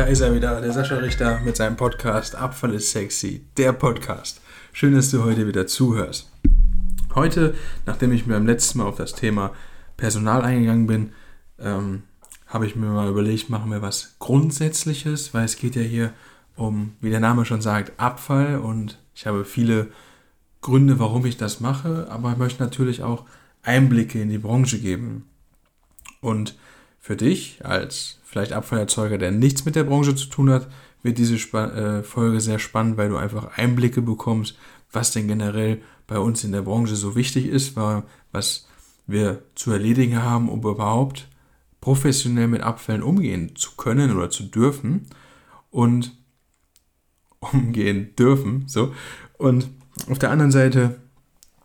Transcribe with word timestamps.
Da 0.00 0.06
ist 0.06 0.22
er 0.22 0.34
wieder, 0.34 0.62
der 0.62 0.72
Sascha 0.72 0.96
Richter 0.96 1.40
mit 1.40 1.58
seinem 1.58 1.76
Podcast 1.76 2.34
Abfall 2.34 2.72
ist 2.72 2.90
sexy, 2.90 3.44
der 3.58 3.74
Podcast. 3.74 4.40
Schön, 4.72 4.94
dass 4.94 5.10
du 5.10 5.22
heute 5.24 5.46
wieder 5.46 5.66
zuhörst. 5.66 6.32
Heute, 7.14 7.54
nachdem 7.84 8.10
ich 8.12 8.24
mir 8.24 8.32
beim 8.32 8.46
letzten 8.46 8.78
Mal 8.78 8.86
auf 8.86 8.96
das 8.96 9.14
Thema 9.14 9.52
Personal 9.98 10.40
eingegangen 10.40 10.86
bin, 10.86 11.12
ähm, 11.58 12.04
habe 12.46 12.64
ich 12.64 12.76
mir 12.76 12.86
mal 12.86 13.10
überlegt, 13.10 13.50
machen 13.50 13.70
wir 13.70 13.82
was 13.82 14.16
Grundsätzliches, 14.20 15.34
weil 15.34 15.44
es 15.44 15.58
geht 15.58 15.76
ja 15.76 15.82
hier 15.82 16.14
um, 16.56 16.94
wie 17.02 17.10
der 17.10 17.20
Name 17.20 17.44
schon 17.44 17.60
sagt, 17.60 17.92
Abfall 18.00 18.56
und 18.56 18.98
ich 19.14 19.26
habe 19.26 19.44
viele 19.44 19.88
Gründe, 20.62 20.98
warum 20.98 21.26
ich 21.26 21.36
das 21.36 21.60
mache, 21.60 22.06
aber 22.08 22.32
ich 22.32 22.38
möchte 22.38 22.62
natürlich 22.62 23.02
auch 23.02 23.26
Einblicke 23.62 24.18
in 24.18 24.30
die 24.30 24.38
Branche 24.38 24.78
geben. 24.78 25.26
Und 26.22 26.56
für 27.00 27.16
dich 27.16 27.64
als 27.64 28.20
vielleicht 28.24 28.52
Abfallerzeuger, 28.52 29.18
der 29.18 29.32
nichts 29.32 29.64
mit 29.64 29.74
der 29.74 29.84
Branche 29.84 30.14
zu 30.14 30.26
tun 30.26 30.50
hat, 30.50 30.68
wird 31.02 31.18
diese 31.18 31.34
Sp 31.40 31.56
äh, 31.56 32.02
Folge 32.02 32.40
sehr 32.40 32.58
spannend, 32.58 32.96
weil 32.96 33.08
du 33.08 33.16
einfach 33.16 33.56
Einblicke 33.56 34.02
bekommst, 34.02 34.56
was 34.92 35.12
denn 35.12 35.26
generell 35.26 35.80
bei 36.06 36.18
uns 36.18 36.44
in 36.44 36.52
der 36.52 36.62
Branche 36.62 36.96
so 36.96 37.16
wichtig 37.16 37.46
ist, 37.46 37.76
was 38.32 38.68
wir 39.06 39.42
zu 39.54 39.72
erledigen 39.72 40.22
haben, 40.22 40.48
um 40.48 40.60
überhaupt 40.60 41.28
professionell 41.80 42.48
mit 42.48 42.62
Abfällen 42.62 43.02
umgehen 43.02 43.56
zu 43.56 43.72
können 43.76 44.16
oder 44.16 44.28
zu 44.28 44.44
dürfen 44.44 45.06
und 45.70 46.12
umgehen 47.40 48.14
dürfen, 48.16 48.64
so. 48.66 48.94
Und 49.38 49.70
auf 50.10 50.18
der 50.18 50.30
anderen 50.30 50.52
Seite, 50.52 51.00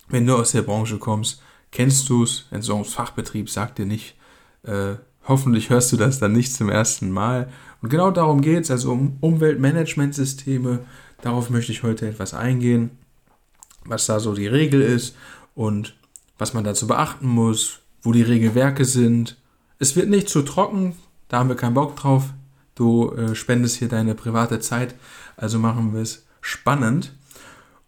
wenn 0.08 0.26
du 0.26 0.36
aus 0.36 0.52
der 0.52 0.62
Branche 0.62 0.98
kommst, 0.98 1.42
kennst 1.72 2.08
du 2.08 2.24
es, 2.24 2.46
Entsorgungsfachbetrieb 2.52 3.50
sagt 3.50 3.80
dir 3.80 3.86
nicht, 3.86 4.16
äh, 4.64 4.96
hoffentlich 5.28 5.70
hörst 5.70 5.92
du 5.92 5.98
das 5.98 6.20
dann 6.20 6.34
nicht 6.34 6.54
zum 6.54 6.70
ersten 6.70 7.12
Mal. 7.12 7.50
Und 7.82 7.90
genau 7.90 8.12
darum 8.12 8.42
geht 8.42 8.64
es, 8.64 8.72
also 8.72 8.92
um 8.92 9.18
Umweltmanagementsysteme. 9.22 10.80
Darauf 11.22 11.50
möchte 11.50 11.72
ich 11.72 11.84
heute 11.84 12.08
etwas 12.08 12.34
eingehen, 12.34 12.92
was 13.86 14.06
da 14.06 14.20
so 14.20 14.34
die 14.34 14.48
Regel 14.48 14.82
ist 14.82 15.16
und 15.56 15.96
was 16.38 16.54
man 16.54 16.64
dazu 16.64 16.88
beachten 16.88 17.28
muss, 17.28 17.80
wo 18.02 18.12
die 18.12 18.22
Regelwerke 18.22 18.86
sind. 18.86 19.38
Es 19.80 19.96
wird 19.96 20.10
nicht 20.10 20.30
zu 20.30 20.42
trocken, 20.42 20.96
da 21.28 21.40
haben 21.40 21.50
wir 21.50 21.56
keinen 21.56 21.74
Bock 21.74 21.96
drauf. 21.96 22.34
Du 22.76 23.12
äh, 23.14 23.36
spendest 23.36 23.78
hier 23.78 23.88
deine 23.88 24.16
private 24.16 24.60
Zeit, 24.60 24.96
also 25.38 25.60
machen 25.60 25.94
wir 25.94 26.02
es 26.02 26.26
spannend. 26.42 27.14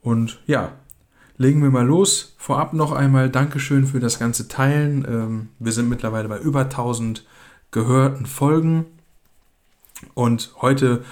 Und 0.01 0.39
ja, 0.47 0.71
legen 1.37 1.61
wir 1.61 1.69
mal 1.69 1.85
los. 1.85 2.35
Vorab 2.37 2.73
noch 2.73 2.91
einmal 2.91 3.29
Dankeschön 3.29 3.85
für 3.87 3.99
das 3.99 4.19
ganze 4.19 4.47
Teilen. 4.47 5.05
Ähm, 5.07 5.49
wir 5.59 5.71
sind 5.71 5.89
mittlerweile 5.89 6.27
bei 6.27 6.39
über 6.39 6.61
1000 6.61 7.25
gehörten 7.71 8.25
Folgen. 8.25 8.85
Und 10.13 10.51
heute 10.61 11.03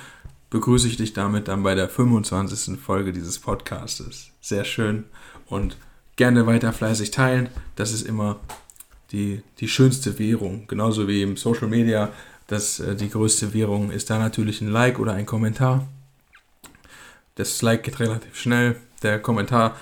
begrüße 0.49 0.87
ich 0.87 0.97
dich 0.97 1.13
damit 1.13 1.47
dann 1.47 1.63
bei 1.63 1.75
der 1.75 1.89
25. 1.89 2.79
Folge 2.79 3.11
dieses 3.11 3.39
Podcastes. 3.39 4.31
Sehr 4.41 4.63
schön 4.63 5.05
und 5.47 5.77
gerne 6.15 6.47
weiter 6.47 6.71
fleißig 6.71 7.11
teilen. 7.11 7.49
Das 7.75 7.91
ist 7.91 8.03
immer 8.03 8.39
die, 9.11 9.41
die 9.59 9.67
schönste 9.67 10.17
Währung. 10.17 10.67
Genauso 10.67 11.07
wie 11.07 11.21
im 11.21 11.37
Social 11.37 11.67
Media. 11.67 12.11
Das, 12.47 12.79
äh, 12.79 12.95
die 12.95 13.09
größte 13.09 13.53
Währung 13.53 13.91
ist 13.91 14.09
da 14.09 14.19
natürlich 14.19 14.61
ein 14.61 14.69
Like 14.69 14.99
oder 14.99 15.13
ein 15.13 15.25
Kommentar. 15.25 15.87
Das 17.35 17.61
Like 17.61 17.83
geht 17.83 17.99
relativ 17.99 18.35
schnell. 18.35 18.77
Der 19.03 19.19
Kommentar 19.19 19.75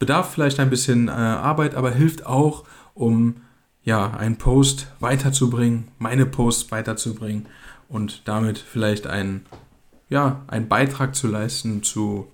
bedarf 0.00 0.32
vielleicht 0.32 0.58
ein 0.58 0.70
bisschen 0.70 1.06
äh, 1.06 1.12
Arbeit, 1.12 1.76
aber 1.76 1.92
hilft 1.92 2.26
auch, 2.26 2.64
um 2.94 3.36
ja, 3.84 4.10
einen 4.10 4.36
Post 4.36 4.88
weiterzubringen, 4.98 5.88
meine 5.98 6.26
Posts 6.26 6.72
weiterzubringen 6.72 7.46
und 7.88 8.22
damit 8.24 8.58
vielleicht 8.58 9.06
einen, 9.06 9.46
ja, 10.08 10.42
einen 10.48 10.68
Beitrag 10.68 11.14
zu 11.14 11.28
leisten 11.28 11.84
zu 11.84 12.26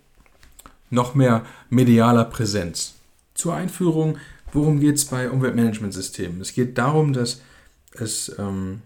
noch 0.88 1.14
mehr 1.14 1.44
medialer 1.68 2.24
Präsenz. 2.24 2.94
Zur 3.34 3.54
Einführung, 3.54 4.16
worum 4.52 4.80
geht 4.80 4.96
es 4.96 5.04
bei 5.04 5.28
Umweltmanagementsystemen? 5.28 6.40
Es 6.40 6.54
geht 6.54 6.78
darum, 6.78 7.12
dass 7.12 7.42
es 7.92 8.34
ähm, 8.38 8.82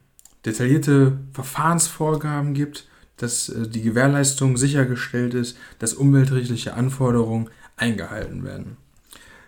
detaillierte 0.47 1.19
Verfahrensvorgaben 1.35 2.55
gibt, 2.55 2.89
dass 3.19 3.51
äh, 3.51 3.69
die 3.69 3.83
Gewährleistung 3.83 4.57
sichergestellt 4.57 5.35
ist, 5.35 5.59
dass 5.79 5.93
umweltrechtliche 5.93 6.75
Anforderungen 6.75 7.51
eingehalten 7.81 8.45
werden. 8.45 8.77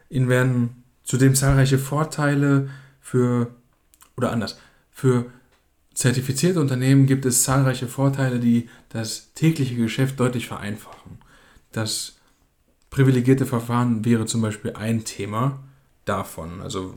Ihnen 0.08 0.28
werden 0.28 0.84
zudem 1.04 1.34
zahlreiche 1.34 1.78
Vorteile 1.78 2.70
für, 3.00 3.54
oder 4.16 4.32
anders, 4.32 4.58
für 4.90 5.26
zertifizierte 5.94 6.60
Unternehmen 6.60 7.06
gibt 7.06 7.26
es 7.26 7.42
zahlreiche 7.42 7.88
Vorteile, 7.88 8.40
die 8.40 8.68
das 8.88 9.32
tägliche 9.34 9.74
Geschäft 9.74 10.18
deutlich 10.20 10.46
vereinfachen. 10.46 11.18
Das 11.72 12.16
privilegierte 12.90 13.46
Verfahren 13.46 14.04
wäre 14.04 14.26
zum 14.26 14.42
Beispiel 14.42 14.72
ein 14.74 15.04
Thema 15.04 15.62
davon. 16.04 16.60
Also 16.60 16.94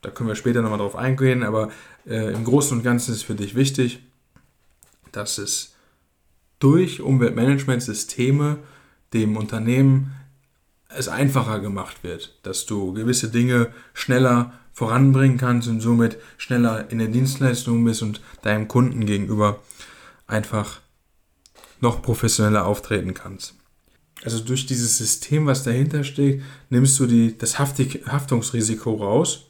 da 0.00 0.10
können 0.10 0.28
wir 0.28 0.36
später 0.36 0.62
nochmal 0.62 0.78
drauf 0.78 0.96
eingehen, 0.96 1.42
aber 1.42 1.70
äh, 2.06 2.32
im 2.32 2.44
Großen 2.44 2.76
und 2.76 2.84
Ganzen 2.84 3.12
ist 3.12 3.24
für 3.24 3.34
dich 3.34 3.54
wichtig, 3.54 4.00
dass 5.12 5.38
es 5.38 5.74
durch 6.58 7.00
Umweltmanagementsysteme 7.00 8.58
dem 9.12 9.36
Unternehmen 9.36 10.12
es 10.88 11.08
einfacher 11.08 11.60
gemacht 11.60 12.02
wird, 12.02 12.38
dass 12.42 12.66
du 12.66 12.92
gewisse 12.92 13.30
Dinge 13.30 13.72
schneller 13.94 14.52
voranbringen 14.72 15.38
kannst 15.38 15.68
und 15.68 15.80
somit 15.80 16.18
schneller 16.36 16.90
in 16.90 16.98
der 16.98 17.08
Dienstleistung 17.08 17.84
bist 17.84 18.02
und 18.02 18.20
deinem 18.42 18.68
Kunden 18.68 19.06
gegenüber 19.06 19.60
einfach 20.26 20.80
noch 21.80 22.00
professioneller 22.02 22.64
auftreten 22.64 23.14
kannst. 23.14 23.54
Also 24.24 24.40
durch 24.40 24.66
dieses 24.66 24.98
System, 24.98 25.46
was 25.46 25.62
dahinter 25.62 26.04
steht, 26.04 26.42
nimmst 26.70 26.98
du 26.98 27.06
die, 27.06 27.36
das 27.36 27.58
Haftig, 27.58 28.04
Haftungsrisiko 28.06 28.94
raus 28.94 29.48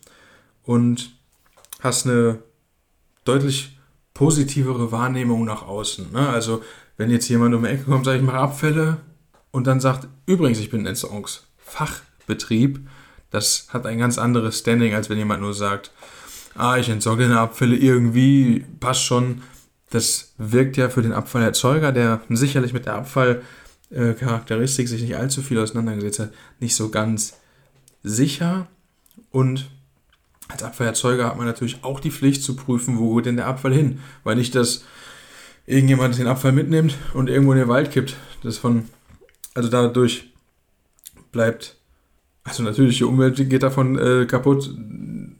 und 0.65 1.13
hast 1.81 2.07
eine 2.07 2.43
deutlich 3.25 3.79
positivere 4.13 4.93
Wahrnehmung 4.93 5.45
nach 5.45 5.63
außen. 5.63 6.13
Ne? 6.13 6.29
Also 6.29 6.63
wenn 6.97 7.11
jetzt 7.11 7.29
jemand 7.29 7.55
um 7.55 7.63
die 7.63 7.69
Ecke 7.69 7.85
kommt, 7.85 8.05
sage 8.05 8.19
ich, 8.19 8.25
mache 8.25 8.39
Abfälle 8.39 8.99
und 9.51 9.67
dann 9.67 9.81
sagt, 9.81 10.09
übrigens, 10.27 10.59
ich 10.59 10.71
bin 10.71 10.87
Entsorgungsfachbetrieb, 10.87 12.81
das 13.31 13.69
hat 13.71 13.87
ein 13.87 13.99
ganz 13.99 14.19
anderes 14.19 14.59
Standing, 14.59 14.95
als 14.95 15.11
wenn 15.11 15.19
jemand 15.19 15.43
nur 15.43 15.55
sagt, 15.55 15.91
ah, 16.55 16.77
ich 16.77 16.89
entsorge 16.89 17.25
deine 17.25 17.41
Abfälle 17.41 17.77
irgendwie, 17.77 18.65
passt 18.81 19.03
schon. 19.03 19.43
Das 19.91 20.35
wirkt 20.37 20.77
ja 20.77 20.89
für 20.91 21.03
den 21.03 21.13
Abfallerzeuger, 21.13 21.93
der 21.93 22.21
sicherlich 22.29 22.73
mit 22.73 22.87
der 22.87 22.95
Abfallcharakteristik 22.97 24.89
sich 24.89 25.03
nicht 25.03 25.17
allzu 25.17 25.43
viel 25.43 25.59
auseinandergesetzt 25.59 26.19
hat, 26.21 26.33
nicht 26.61 26.75
so 26.75 26.91
ganz 26.91 27.39
sicher. 28.03 28.67
Und 29.31 29.71
als 30.49 30.63
Abfallerzeuger 30.63 31.27
hat 31.27 31.37
man 31.37 31.47
natürlich 31.47 31.85
auch 31.85 32.01
die 32.01 32.11
Pflicht 32.11 32.43
zu 32.43 32.57
prüfen, 32.57 32.99
wo 32.99 33.15
geht 33.17 33.27
denn 33.27 33.37
der 33.37 33.47
Abfall 33.47 33.73
hin. 33.73 34.01
Weil 34.25 34.37
nicht, 34.37 34.55
dass 34.55 34.85
irgendjemand 35.67 36.19
den 36.19 36.27
Abfall 36.27 36.53
mitnimmt 36.53 36.97
und 37.15 37.29
irgendwo 37.29 37.53
in 37.53 37.59
den 37.59 37.69
Wald 37.69 37.91
kippt. 37.91 38.17
Das 38.43 38.59
von, 38.59 38.89
also 39.55 39.69
dadurch 39.69 40.33
bleibt, 41.33 41.77
also 42.45 42.63
natürlich 42.63 42.99
die 42.99 43.05
Umwelt 43.05 43.37
geht 43.37 43.63
davon 43.63 43.99
äh, 43.99 44.27
kaputt, 44.27 44.75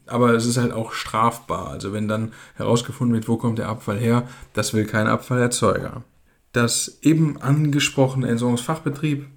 aber 0.05 0.33
es 0.33 0.45
ist 0.45 0.57
halt 0.57 0.71
auch 0.71 0.93
strafbar. 0.93 1.69
Also 1.69 1.93
wenn 1.93 2.07
dann 2.07 2.33
herausgefunden 2.55 3.15
wird, 3.15 3.27
wo 3.27 3.37
kommt 3.37 3.59
der 3.59 3.69
Abfall 3.69 3.97
her, 3.97 4.27
das 4.53 4.73
will 4.73 4.85
kein 4.85 5.07
Abfallerzeuger. 5.07 6.03
Das 6.51 6.99
eben 7.01 7.41
angesprochene 7.41 8.27
Entsorgungsfachbetrieb 8.27 9.27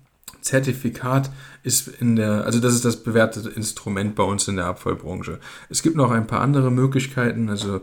Zertifikat 0.41 1.31
ist 1.63 1.89
in 1.89 2.17
der, 2.17 2.45
also 2.45 2.59
das 2.59 2.75
ist 2.75 2.85
das 2.85 3.03
bewährte 3.03 3.49
Instrument 3.51 4.15
bei 4.15 4.25
uns 4.25 4.49
in 4.49 4.57
der 4.57 4.67
Abfallbranche. 4.67 5.39
Es 5.69 5.83
gibt 5.83 5.97
noch 5.97 6.11
ein 6.11 6.27
paar 6.27 6.41
andere 6.41 6.71
Möglichkeiten, 6.71 7.49
also 7.49 7.81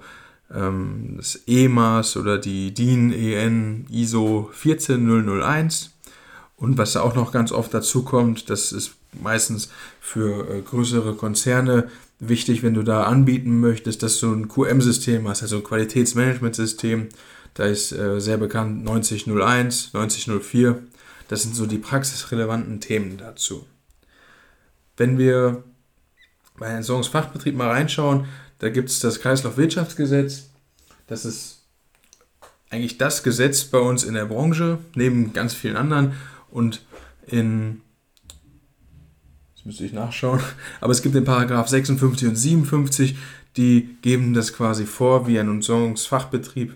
ähm, 0.54 1.14
das 1.18 1.42
EMAS 1.48 2.18
oder 2.18 2.38
die 2.38 2.74
DIN 2.74 3.12
EN 3.14 3.86
ISO 3.90 4.50
14001. 4.52 5.92
Und 6.60 6.78
was 6.78 6.98
auch 6.98 7.16
noch 7.16 7.32
ganz 7.32 7.54
oft 7.54 7.74
dazu 7.74 8.04
kommt, 8.04 8.50
das 8.50 8.74
ist 8.74 8.92
meistens 9.14 9.70
für 10.02 10.48
äh, 10.50 10.62
größere 10.62 11.16
Konzerne 11.16 11.90
wichtig, 12.20 12.64
wenn 12.64 12.74
du 12.74 12.84
da 12.84 13.04
anbieten 13.04 13.62
möchtest, 13.62 14.04
dass 14.04 14.20
du 14.20 14.34
ein 14.34 14.50
QM-System 14.50 15.28
hast, 15.28 15.42
also 15.42 15.58
ein 15.58 15.64
Qualitätsmanagementsystem. 15.64 17.08
Da 17.54 17.64
ist 17.64 17.94
äh, 17.94 18.20
sehr 18.20 18.38
bekannt 18.38 18.84
9001, 18.84 19.94
9004. 19.94 20.84
Das 21.30 21.44
sind 21.44 21.56
so 21.56 21.66
die 21.66 21.78
praxisrelevanten 21.78 22.82
Themen 22.82 23.18
dazu. 23.18 23.66
Wenn 24.98 25.18
wir 25.18 25.64
bei 26.58 26.66
einem 26.68 26.78
Entsorgungsfachbetrieb 26.78 27.56
mal 27.56 27.70
reinschauen, 27.70 28.26
da 28.60 28.70
gibt 28.70 28.90
es 28.90 29.00
das 29.00 29.22
Kreislaufwirtschaftsgesetz. 29.22 30.50
Das 31.08 31.24
ist 31.24 31.62
eigentlich 32.70 32.98
das 32.98 33.24
Gesetz 33.24 33.64
bei 33.64 33.80
uns 33.80 34.04
in 34.04 34.14
der 34.14 34.26
Branche, 34.26 34.80
neben 34.94 35.32
ganz 35.32 35.54
vielen 35.54 35.78
anderen. 35.78 36.14
Und 36.52 36.82
in, 37.28 37.82
jetzt 39.56 39.66
müsste 39.66 39.86
ich 39.86 39.94
nachschauen, 39.94 40.40
aber 40.82 40.92
es 40.92 41.02
gibt 41.02 41.16
den 41.16 41.26
Paragraph 41.26 41.68
56 41.68 42.28
und 42.30 42.36
57, 42.36 43.18
die 43.58 43.98
geben 44.02 44.34
das 44.34 44.54
quasi 44.54 44.86
vor, 44.86 45.28
wie 45.28 45.40
ein 45.40 45.50
Entsorgungsfachbetrieb 45.50 46.76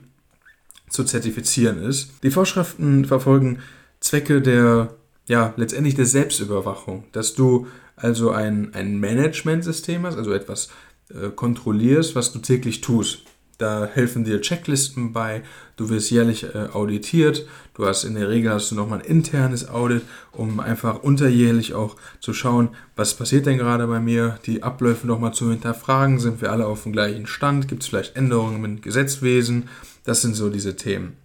zu 0.89 1.03
zertifizieren 1.03 1.81
ist. 1.81 2.11
Die 2.23 2.31
Vorschriften 2.31 3.05
verfolgen 3.05 3.59
Zwecke 3.99 4.41
der, 4.41 4.93
ja, 5.27 5.53
letztendlich 5.55 5.95
der 5.95 6.05
Selbstüberwachung, 6.05 7.05
dass 7.13 7.33
du 7.33 7.67
also 7.95 8.31
ein, 8.31 8.73
ein 8.73 8.99
Management-System 8.99 10.05
hast, 10.05 10.17
also 10.17 10.33
etwas 10.33 10.69
äh, 11.09 11.29
kontrollierst, 11.29 12.15
was 12.15 12.31
du 12.31 12.39
täglich 12.39 12.81
tust. 12.81 13.23
Da 13.57 13.87
helfen 13.91 14.23
dir 14.23 14.41
Checklisten 14.41 15.13
bei, 15.13 15.43
du 15.77 15.89
wirst 15.89 16.09
jährlich 16.09 16.43
äh, 16.43 16.69
auditiert, 16.73 17.47
du 17.75 17.85
hast 17.85 18.03
in 18.03 18.15
der 18.15 18.29
Regel 18.29 18.51
hast 18.51 18.71
du 18.71 18.75
nochmal 18.75 18.99
ein 18.99 19.05
internes 19.05 19.69
Audit, 19.69 20.01
um 20.31 20.59
einfach 20.59 21.03
unterjährlich 21.03 21.73
auch 21.73 21.95
zu 22.19 22.33
schauen, 22.33 22.69
was 22.95 23.13
passiert 23.13 23.45
denn 23.45 23.57
gerade 23.57 23.85
bei 23.87 23.99
mir, 23.99 24.39
die 24.45 24.63
Abläufe 24.63 25.05
nochmal 25.05 25.33
zu 25.33 25.49
hinterfragen, 25.51 26.19
sind 26.19 26.41
wir 26.41 26.51
alle 26.51 26.65
auf 26.65 26.83
dem 26.83 26.93
gleichen 26.93 27.27
Stand, 27.27 27.67
gibt 27.67 27.83
es 27.83 27.89
vielleicht 27.89 28.15
Änderungen 28.15 28.63
im 28.63 28.81
Gesetzwesen, 28.81 29.69
das 30.03 30.21
sind 30.21 30.35
so 30.35 30.49
diese 30.49 30.75
Themen. 30.75 31.15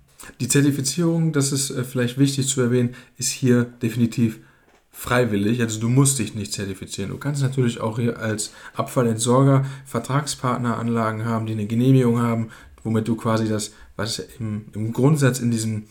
Die 0.41 0.49
Zertifizierung, 0.49 1.33
das 1.33 1.53
ist 1.53 1.71
äh, 1.71 1.85
vielleicht 1.85 2.19
wichtig 2.19 2.47
zu 2.49 2.61
erwähnen, 2.61 2.95
ist 3.17 3.31
hier 3.31 3.65
definitiv 3.65 4.39
freiwillig, 4.99 5.61
also 5.61 5.79
du 5.79 5.89
musst 5.89 6.19
dich 6.19 6.35
nicht 6.35 6.53
zertifizieren. 6.53 7.12
Du 7.12 7.19
kannst 7.19 7.41
natürlich 7.41 7.81
auch 7.81 8.00
hier 8.00 8.19
als 8.19 8.53
Abfallentsorger 8.75 9.65
Vertragspartneranlagen 9.87 11.25
haben, 11.25 11.47
die 11.47 11.53
eine 11.53 11.67
Genehmigung 11.67 12.21
haben, 12.21 12.49
womit 12.83 13.06
du 13.06 13.15
quasi 13.15 13.49
das, 13.49 13.71
was 13.95 14.19
im, 14.41 14.65
im 14.75 14.93
Grundsatz 14.93 15.39
in 15.39 15.53
diesem 15.53 15.85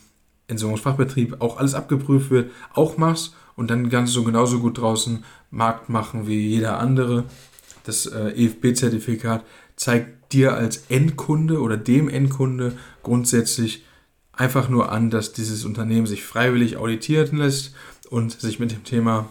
Entsorgungsfachbetrieb 0.50 1.38
auch 1.39 1.57
alles 1.57 1.74
abgeprüft 1.74 2.31
wird, 2.31 2.51
auch 2.74 2.98
machst 2.98 3.33
und 3.56 3.71
dann 3.71 3.89
kannst 3.89 4.13
du 4.13 4.25
genauso 4.25 4.59
gut 4.59 4.77
draußen 4.77 5.24
Markt 5.51 5.88
machen 5.88 6.27
wie 6.27 6.45
jeder 6.45 6.77
andere. 6.77 7.24
Das 7.86 8.07
äh, 8.07 8.31
EFB-Zertifikat 8.31 9.45
zeigt 9.77 10.33
dir 10.33 10.53
als 10.53 10.83
Endkunde 10.89 11.62
oder 11.62 11.77
dem 11.77 12.10
Endkunde 12.10 12.74
grundsätzlich 13.03 13.86
einfach 14.33 14.68
nur 14.68 14.92
an, 14.92 15.10
dass 15.10 15.31
dieses 15.31 15.63
Unternehmen 15.63 16.07
sich 16.07 16.24
freiwillig 16.24 16.75
auditieren 16.75 17.38
lässt 17.38 17.74
und 18.09 18.39
sich 18.39 18.59
mit 18.59 18.71
dem 18.71 18.83
Thema 18.83 19.27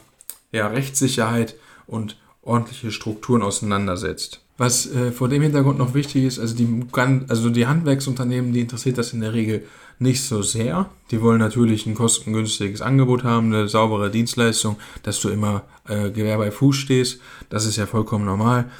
ja, 0.52 0.68
Rechtssicherheit 0.68 1.56
und 1.86 2.16
ordentliche 2.42 2.92
Strukturen 2.92 3.42
auseinandersetzt. 3.42 4.40
Was 4.58 4.90
äh, 4.90 5.12
vor 5.12 5.28
dem 5.28 5.42
Hintergrund 5.42 5.78
noch 5.78 5.94
wichtig 5.94 6.24
ist, 6.24 6.38
also 6.38 6.54
die, 6.54 6.84
also 7.28 7.50
die 7.50 7.66
Handwerksunternehmen, 7.66 8.52
die 8.52 8.60
interessiert 8.60 8.96
das 8.96 9.12
in 9.12 9.20
der 9.20 9.34
Regel 9.34 9.64
nicht 9.98 10.22
so 10.22 10.42
sehr. 10.42 10.88
Die 11.10 11.20
wollen 11.20 11.38
natürlich 11.38 11.86
ein 11.86 11.94
kostengünstiges 11.94 12.82
Angebot 12.82 13.24
haben, 13.24 13.52
eine 13.52 13.68
saubere 13.68 14.10
Dienstleistung, 14.10 14.76
dass 15.02 15.20
du 15.20 15.28
immer 15.28 15.62
äh, 15.88 16.10
Gewehr 16.10 16.38
bei 16.38 16.50
Fuß 16.50 16.76
stehst. 16.76 17.20
Das 17.48 17.66
ist 17.66 17.76
ja 17.76 17.86
vollkommen 17.86 18.24
normal. 18.24 18.70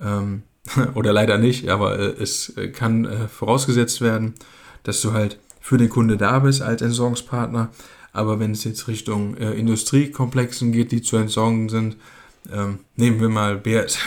Ähm, 0.00 0.42
oder 0.94 1.12
leider 1.12 1.38
nicht, 1.38 1.68
aber 1.68 1.98
äh, 1.98 2.22
es 2.22 2.56
äh, 2.56 2.68
kann 2.68 3.04
äh, 3.04 3.28
vorausgesetzt 3.28 4.00
werden, 4.00 4.34
dass 4.82 5.00
du 5.00 5.12
halt 5.12 5.38
für 5.60 5.78
den 5.78 5.88
Kunde 5.88 6.16
da 6.16 6.40
bist 6.40 6.62
als 6.62 6.82
Entsorgungspartner. 6.82 7.70
Aber 8.16 8.40
wenn 8.40 8.52
es 8.52 8.64
jetzt 8.64 8.88
Richtung 8.88 9.36
äh, 9.36 9.52
Industriekomplexen 9.52 10.72
geht, 10.72 10.90
die 10.90 11.02
zu 11.02 11.18
entsorgen 11.18 11.68
sind, 11.68 11.96
ähm, 12.50 12.78
nehmen 12.96 13.20
wir 13.20 13.28
mal 13.28 13.58
BS, 13.58 13.98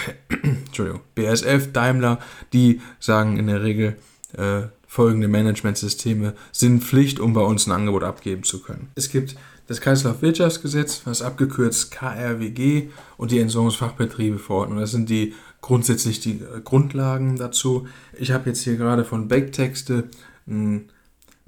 BSF, 1.16 1.72
Daimler, 1.72 2.20
die 2.52 2.82
sagen 3.00 3.38
in 3.38 3.46
der 3.46 3.62
Regel, 3.62 3.98
äh, 4.34 4.62
folgende 4.88 5.28
Managementsysteme 5.28 6.34
sind 6.52 6.84
Pflicht, 6.84 7.20
um 7.20 7.34
bei 7.34 7.42
uns 7.42 7.68
ein 7.68 7.72
Angebot 7.72 8.04
abgeben 8.04 8.42
zu 8.42 8.64
können. 8.64 8.90
Es 8.96 9.12
gibt 9.12 9.36
das 9.68 9.80
Kreislaufwirtschaftsgesetz, 9.82 11.04
was 11.06 11.22
abgekürzt 11.22 11.92
KRWG 11.92 12.90
und 13.18 13.30
die 13.30 13.38
Entsorgungsfachbetriebe-Verordnung. 13.40 14.80
Das 14.80 14.90
sind 14.90 15.12
die 15.12 15.36
grundsätzlich 15.62 16.20
die 16.20 16.42
äh, 16.42 16.62
Grundlagen 16.64 17.36
dazu. 17.36 17.88
Ich 18.18 18.32
habe 18.32 18.50
jetzt 18.50 18.64
hier 18.64 18.78
gerade 18.78 19.06
von 19.06 19.28
Backtexte 19.28 20.10
ein 20.48 20.90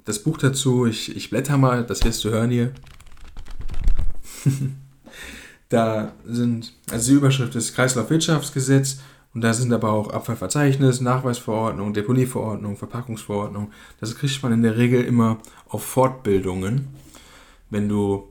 das 0.04 0.22
Buch 0.22 0.38
dazu, 0.38 0.86
ich, 0.86 1.16
ich 1.16 1.30
blätter 1.30 1.58
mal, 1.58 1.84
das 1.84 2.04
wirst 2.04 2.24
du 2.24 2.30
hören 2.30 2.50
hier. 2.50 2.72
da 5.68 6.12
sind, 6.26 6.72
also 6.90 7.10
die 7.10 7.16
Überschrift 7.16 7.54
ist 7.54 7.74
Kreislaufwirtschaftsgesetz 7.74 8.98
und 9.34 9.40
da 9.42 9.54
sind 9.54 9.72
aber 9.72 9.92
auch 9.92 10.10
Abfallverzeichnis, 10.12 11.00
Nachweisverordnung, 11.00 11.94
Deponieverordnung, 11.94 12.76
Verpackungsverordnung. 12.76 13.72
Das 14.00 14.14
kriegt 14.16 14.42
man 14.42 14.52
in 14.52 14.62
der 14.62 14.76
Regel 14.76 15.04
immer 15.04 15.38
auf 15.68 15.84
Fortbildungen. 15.84 16.88
Wenn 17.70 17.88
du 17.88 18.28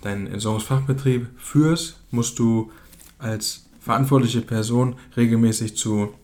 deinen 0.00 0.26
Entsorgungsfachbetrieb 0.26 1.26
führst, 1.36 2.00
musst 2.10 2.38
du 2.38 2.70
als 3.18 3.66
verantwortliche 3.80 4.40
Person 4.40 4.96
regelmäßig 5.16 5.76
zu 5.76 6.14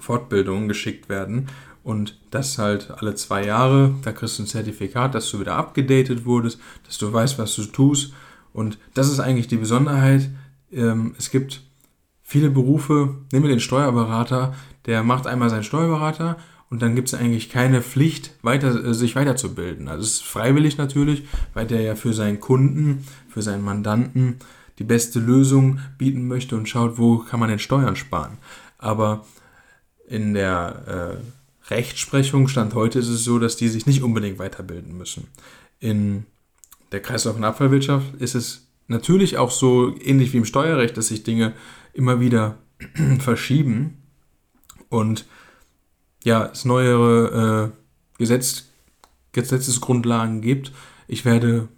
Fortbildungen 0.00 0.68
geschickt 0.68 1.08
werden. 1.08 1.48
Und 1.86 2.18
das 2.32 2.58
halt 2.58 2.90
alle 2.90 3.14
zwei 3.14 3.46
Jahre. 3.46 3.94
Da 4.02 4.10
kriegst 4.10 4.40
du 4.40 4.42
ein 4.42 4.48
Zertifikat, 4.48 5.14
dass 5.14 5.30
du 5.30 5.38
wieder 5.38 5.54
abgedatet 5.54 6.24
wurdest, 6.24 6.58
dass 6.84 6.98
du 6.98 7.12
weißt, 7.12 7.38
was 7.38 7.54
du 7.54 7.62
tust. 7.62 8.12
Und 8.52 8.76
das 8.94 9.08
ist 9.08 9.20
eigentlich 9.20 9.46
die 9.46 9.56
Besonderheit. 9.56 10.28
Ähm, 10.72 11.14
es 11.16 11.30
gibt 11.30 11.62
viele 12.24 12.50
Berufe, 12.50 13.18
nehmen 13.30 13.44
wir 13.44 13.54
den 13.54 13.60
Steuerberater, 13.60 14.52
der 14.86 15.04
macht 15.04 15.28
einmal 15.28 15.48
seinen 15.48 15.62
Steuerberater 15.62 16.38
und 16.70 16.82
dann 16.82 16.96
gibt 16.96 17.06
es 17.06 17.14
eigentlich 17.14 17.50
keine 17.50 17.82
Pflicht, 17.82 18.32
weiter, 18.42 18.84
äh, 18.84 18.92
sich 18.92 19.14
weiterzubilden. 19.14 19.86
Also 19.86 20.02
es 20.02 20.14
ist 20.14 20.24
freiwillig 20.24 20.78
natürlich, 20.78 21.22
weil 21.54 21.68
der 21.68 21.82
ja 21.82 21.94
für 21.94 22.12
seinen 22.12 22.40
Kunden, 22.40 23.06
für 23.28 23.42
seinen 23.42 23.62
Mandanten 23.62 24.40
die 24.80 24.84
beste 24.84 25.20
Lösung 25.20 25.78
bieten 25.98 26.26
möchte 26.26 26.56
und 26.56 26.68
schaut, 26.68 26.98
wo 26.98 27.18
kann 27.18 27.38
man 27.38 27.48
denn 27.48 27.60
Steuern 27.60 27.94
sparen. 27.94 28.38
Aber 28.76 29.24
in 30.08 30.34
der 30.34 31.20
äh, 31.20 31.45
Rechtsprechung, 31.68 32.48
Stand 32.48 32.74
heute 32.74 32.98
ist 32.98 33.08
es 33.08 33.24
so, 33.24 33.38
dass 33.38 33.56
die 33.56 33.68
sich 33.68 33.86
nicht 33.86 34.02
unbedingt 34.02 34.38
weiterbilden 34.38 34.96
müssen. 34.96 35.28
In 35.80 36.26
der 36.92 37.02
Kreislauf- 37.02 37.36
und 37.36 37.44
Abfallwirtschaft 37.44 38.14
ist 38.20 38.34
es 38.34 38.68
natürlich 38.88 39.36
auch 39.36 39.50
so 39.50 39.94
ähnlich 40.00 40.32
wie 40.32 40.38
im 40.38 40.44
Steuerrecht, 40.44 40.96
dass 40.96 41.08
sich 41.08 41.24
Dinge 41.24 41.54
immer 41.92 42.20
wieder 42.20 42.58
verschieben 43.18 44.02
und 44.88 45.26
ja, 46.24 46.50
es 46.52 46.64
neuere 46.64 47.72
äh, 47.72 48.18
Gesetz, 48.18 48.66
Gesetzesgrundlagen 49.32 50.40
gibt. 50.40 50.72
Ich 51.08 51.24
werde 51.24 51.68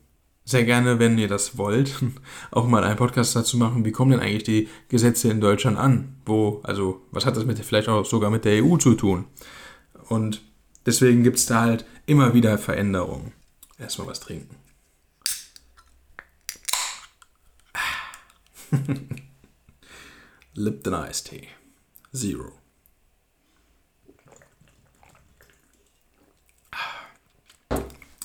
sehr 0.45 0.65
gerne, 0.65 0.99
wenn 0.99 1.19
ihr 1.19 1.29
das 1.29 1.59
wollt, 1.59 2.03
auch 2.51 2.67
mal 2.67 2.85
einen 2.85 2.97
Podcast 2.97 3.37
dazu 3.37 3.59
machen, 3.59 3.85
wie 3.85 3.93
kommen 3.93 4.13
denn 4.13 4.21
eigentlich 4.21 4.45
die 4.45 4.69
Gesetze 4.89 5.31
in 5.31 5.41
Deutschland 5.41 5.77
an? 5.77 6.17
Wo, 6.25 6.61
also, 6.63 7.03
was 7.11 7.27
hat 7.27 7.37
das 7.37 7.45
mit 7.45 7.59
vielleicht 7.59 7.89
auch 7.89 8.07
sogar 8.07 8.31
mit 8.31 8.45
der 8.45 8.65
EU 8.65 8.77
zu 8.77 8.95
tun? 8.95 9.27
Und 10.09 10.43
deswegen 10.87 11.23
gibt 11.23 11.39
es 11.39 11.47
da 11.47 11.61
halt 11.61 11.85
immer 12.07 12.35
wieder 12.35 12.59
Veränderungen. 12.59 13.33
Erstmal 13.79 14.09
was 14.09 14.21
trinken. 14.21 14.57
Lipton 20.55 20.95
Tea. 21.25 21.49
Zero. 22.13 22.53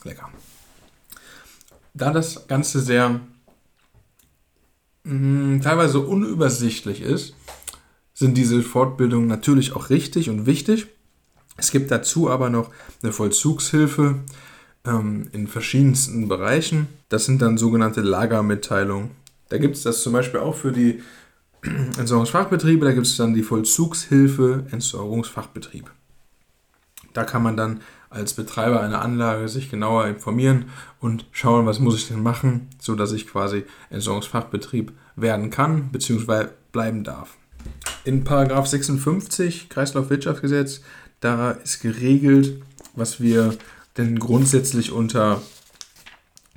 Lecker. 0.03 0.29
Da 1.93 2.11
das 2.11 2.47
Ganze 2.47 2.81
sehr 2.81 3.21
mh, 5.03 5.13
mm, 5.13 5.61
teilweise 5.61 5.99
unübersichtlich 5.99 7.01
ist, 7.01 7.35
sind 8.13 8.35
diese 8.37 8.61
Fortbildungen 8.63 9.27
natürlich 9.27 9.73
auch 9.73 9.89
richtig 9.89 10.29
und 10.29 10.45
wichtig. 10.45 10.87
Es 11.57 11.71
gibt 11.71 11.91
dazu 11.91 12.29
aber 12.29 12.49
noch 12.49 12.71
eine 13.01 13.11
Vollzugshilfe 13.11 14.19
ähm, 14.85 15.29
in 15.31 15.47
verschiedensten 15.47 16.27
Bereichen. 16.27 16.87
Das 17.09 17.25
sind 17.25 17.41
dann 17.41 17.57
sogenannte 17.57 18.01
Lagermitteilungen. 18.01 19.11
Da 19.49 19.57
gibt 19.57 19.75
es 19.75 19.83
das 19.83 20.01
zum 20.01 20.13
Beispiel 20.13 20.39
auch 20.39 20.55
für 20.55 20.71
die 20.71 21.01
Entsorgungsfachbetriebe. 21.97 22.85
Da 22.85 22.91
gibt 22.91 23.07
es 23.07 23.17
dann 23.17 23.33
die 23.33 23.43
Vollzugshilfe 23.43 24.65
Entsorgungsfachbetrieb. 24.71 25.91
Da 27.13 27.23
kann 27.23 27.43
man 27.43 27.55
dann 27.55 27.81
als 28.09 28.33
Betreiber 28.33 28.81
einer 28.81 29.01
Anlage 29.01 29.47
sich 29.47 29.69
genauer 29.69 30.07
informieren 30.07 30.65
und 30.99 31.25
schauen, 31.31 31.65
was 31.65 31.79
muss 31.79 31.95
ich 31.95 32.07
denn 32.07 32.21
machen, 32.21 32.69
sodass 32.79 33.11
ich 33.11 33.27
quasi 33.27 33.65
Entsorgungsfachbetrieb 33.89 34.91
werden 35.15 35.49
kann 35.49 35.89
bzw. 35.91 36.47
bleiben 36.71 37.03
darf. 37.03 37.37
In 38.05 38.23
Paragraph 38.23 38.67
56 38.67 39.69
Kreislaufwirtschaftsgesetz 39.69 40.81
da 41.23 41.51
ist 41.51 41.81
geregelt, 41.81 42.61
was 42.95 43.21
wir 43.21 43.55
denn 43.97 44.19
grundsätzlich 44.19 44.91
unter 44.91 45.41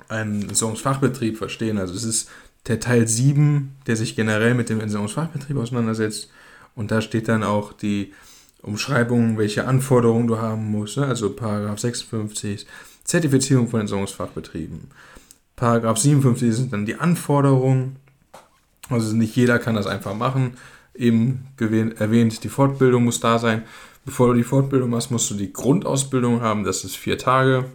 einem 0.09 0.41
Entsorgungsfachbetrieb 0.43 1.37
verstehen. 1.37 1.77
Also 1.77 1.93
es 1.93 2.03
ist 2.03 2.29
der 2.67 2.79
Teil 2.79 3.07
7, 3.07 3.75
der 3.87 3.95
sich 3.95 4.15
generell 4.15 4.55
mit 4.55 4.69
dem 4.69 4.79
Entsorgungsfachbetrieb 4.79 5.57
auseinandersetzt. 5.57 6.29
Und 6.75 6.91
da 6.91 7.01
steht 7.01 7.27
dann 7.27 7.43
auch 7.43 7.73
die 7.73 8.13
Umschreibung, 8.61 9.37
welche 9.37 9.65
Anforderungen 9.65 10.27
du 10.27 10.37
haben 10.39 10.69
musst. 10.71 10.97
Ne? 10.97 11.05
Also 11.05 11.31
Paragraph 11.31 11.79
56, 11.79 12.65
Zertifizierung 13.03 13.69
von 13.69 13.81
Entsorgungsfachbetrieben. 13.81 14.91
Paragraph 15.55 15.97
57 15.97 16.53
sind 16.53 16.73
dann 16.73 16.85
die 16.85 16.95
Anforderungen. 16.95 17.97
Also 18.89 19.15
nicht 19.15 19.35
jeder 19.35 19.59
kann 19.59 19.75
das 19.75 19.87
einfach 19.87 20.15
machen 20.15 20.57
eben 20.97 21.47
erwähnt, 21.59 22.43
die 22.43 22.49
Fortbildung 22.49 23.05
muss 23.05 23.19
da 23.19 23.39
sein. 23.39 23.63
Bevor 24.07 24.29
du 24.29 24.33
die 24.35 24.43
Fortbildung 24.43 24.91
machst, 24.91 25.11
musst 25.11 25.29
du 25.29 25.35
die 25.35 25.51
Grundausbildung 25.51 26.39
haben, 26.39 26.63
das 26.63 26.85
ist 26.85 26.95
vier 26.95 27.17
Tage. 27.17 27.65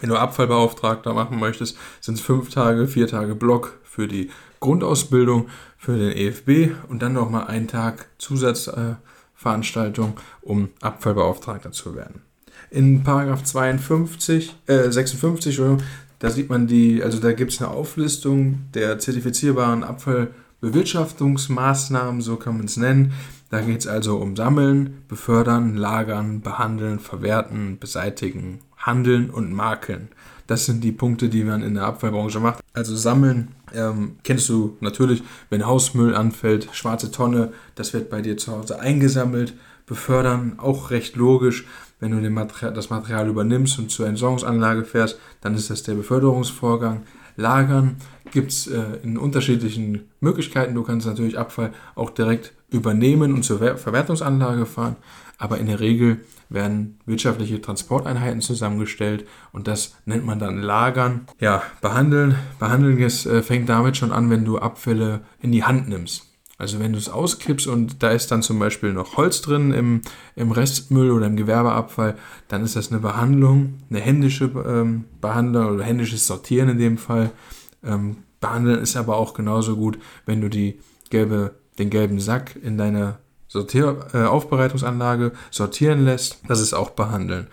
Wenn 0.00 0.10
du 0.10 0.16
Abfallbeauftragter 0.16 1.14
machen 1.14 1.38
möchtest, 1.38 1.76
sind 2.00 2.14
es 2.14 2.20
fünf 2.20 2.50
Tage, 2.50 2.88
vier 2.88 3.06
Tage 3.06 3.36
Block 3.36 3.78
für 3.84 4.08
die 4.08 4.30
Grundausbildung, 4.58 5.46
für 5.78 5.96
den 5.96 6.10
EFB 6.10 6.72
und 6.88 7.00
dann 7.00 7.12
nochmal 7.12 7.46
einen 7.46 7.68
Tag 7.68 8.08
Zusatzveranstaltung, 8.18 10.18
um 10.42 10.70
Abfallbeauftragter 10.80 11.70
zu 11.70 11.94
werden. 11.94 12.22
In 12.72 13.04
Paragraph 13.04 13.44
52, 13.44 14.56
äh, 14.66 14.90
56, 14.90 15.60
da 16.18 16.30
sieht 16.30 16.50
man 16.50 16.66
die, 16.66 17.04
also 17.04 17.20
da 17.20 17.34
gibt 17.34 17.52
es 17.52 17.62
eine 17.62 17.70
Auflistung 17.70 18.62
der 18.74 18.98
zertifizierbaren 18.98 19.84
Abfallbewirtschaftungsmaßnahmen, 20.60 22.20
so 22.20 22.36
kann 22.36 22.58
man 22.58 22.66
es 22.66 22.76
nennen. 22.76 23.12
Da 23.48 23.62
geht 23.62 23.80
es 23.80 23.86
also 23.86 24.18
um 24.18 24.36
Sammeln, 24.36 25.02
Befördern, 25.08 25.76
Lagern, 25.76 26.42
Behandeln, 26.42 26.98
Verwerten, 26.98 27.78
Beseitigen, 27.78 28.60
Handeln 28.76 29.30
und 29.30 29.52
Makeln. 29.52 30.08
Das 30.46 30.66
sind 30.66 30.84
die 30.84 30.92
Punkte, 30.92 31.28
die 31.28 31.44
man 31.44 31.62
in 31.62 31.74
der 31.74 31.84
Abfallbranche 31.84 32.40
macht. 32.40 32.60
Also 32.74 32.94
Sammeln 32.94 33.48
ähm, 33.74 34.16
kennst 34.22 34.48
du 34.48 34.76
natürlich, 34.80 35.22
wenn 35.48 35.66
Hausmüll 35.66 36.14
anfällt, 36.14 36.68
schwarze 36.72 37.10
Tonne, 37.10 37.52
das 37.74 37.94
wird 37.94 38.10
bei 38.10 38.20
dir 38.20 38.36
zu 38.36 38.52
Hause 38.52 38.80
eingesammelt. 38.80 39.54
Befördern, 39.86 40.54
auch 40.58 40.90
recht 40.90 41.16
logisch. 41.16 41.66
Wenn 41.98 42.12
du 42.12 42.30
Material, 42.30 42.72
das 42.72 42.90
Material 42.90 43.28
übernimmst 43.28 43.78
und 43.78 43.90
zur 43.90 44.06
Entsorgungsanlage 44.06 44.84
fährst, 44.84 45.18
dann 45.40 45.54
ist 45.54 45.70
das 45.70 45.82
der 45.82 45.94
Beförderungsvorgang. 45.94 47.02
Lagern 47.36 47.96
gibt 48.30 48.52
es 48.52 48.66
äh, 48.66 48.82
in 49.02 49.18
unterschiedlichen 49.18 50.08
Möglichkeiten. 50.20 50.74
Du 50.74 50.82
kannst 50.82 51.06
natürlich 51.06 51.38
Abfall 51.38 51.72
auch 51.94 52.10
direkt 52.10 52.52
übernehmen 52.70 53.34
und 53.34 53.42
zur 53.42 53.58
Verwertungsanlage 53.58 54.66
fahren, 54.66 54.96
aber 55.38 55.58
in 55.58 55.66
der 55.66 55.80
Regel 55.80 56.20
werden 56.48 56.98
wirtschaftliche 57.06 57.60
Transporteinheiten 57.60 58.40
zusammengestellt 58.40 59.26
und 59.52 59.68
das 59.68 59.96
nennt 60.04 60.26
man 60.26 60.38
dann 60.38 60.58
Lagern. 60.58 61.26
Ja, 61.38 61.62
behandeln. 61.80 62.36
Behandeln 62.58 62.98
ist, 62.98 63.26
äh, 63.26 63.42
fängt 63.42 63.68
damit 63.68 63.96
schon 63.96 64.12
an, 64.12 64.30
wenn 64.30 64.44
du 64.44 64.58
Abfälle 64.58 65.20
in 65.40 65.52
die 65.52 65.64
Hand 65.64 65.88
nimmst. 65.88 66.29
Also 66.60 66.78
wenn 66.78 66.92
du 66.92 66.98
es 66.98 67.08
auskippst 67.08 67.66
und 67.66 68.02
da 68.02 68.10
ist 68.10 68.30
dann 68.30 68.42
zum 68.42 68.58
Beispiel 68.58 68.92
noch 68.92 69.16
Holz 69.16 69.40
drin 69.40 69.72
im, 69.72 70.02
im 70.36 70.52
Restmüll 70.52 71.10
oder 71.10 71.24
im 71.24 71.36
Gewerbeabfall, 71.36 72.16
dann 72.48 72.62
ist 72.62 72.76
das 72.76 72.90
eine 72.90 73.00
Behandlung, 73.00 73.78
eine 73.88 74.00
händische 74.00 74.50
ähm, 74.66 75.04
Behandlung 75.22 75.74
oder 75.74 75.84
händisches 75.84 76.26
Sortieren 76.26 76.68
in 76.68 76.78
dem 76.78 76.98
Fall. 76.98 77.30
Ähm, 77.82 78.18
behandeln 78.40 78.78
ist 78.78 78.94
aber 78.96 79.16
auch 79.16 79.32
genauso 79.32 79.74
gut, 79.74 79.98
wenn 80.26 80.42
du 80.42 80.50
die 80.50 80.78
gelbe, 81.08 81.54
den 81.78 81.88
gelben 81.88 82.20
Sack 82.20 82.56
in 82.62 82.76
deiner 82.76 83.20
Sortier 83.48 84.08
äh, 84.12 84.24
Aufbereitungsanlage 84.24 85.32
sortieren 85.50 86.04
lässt. 86.04 86.42
Das 86.46 86.60
ist 86.60 86.74
auch 86.74 86.90
behandeln. 86.90 87.46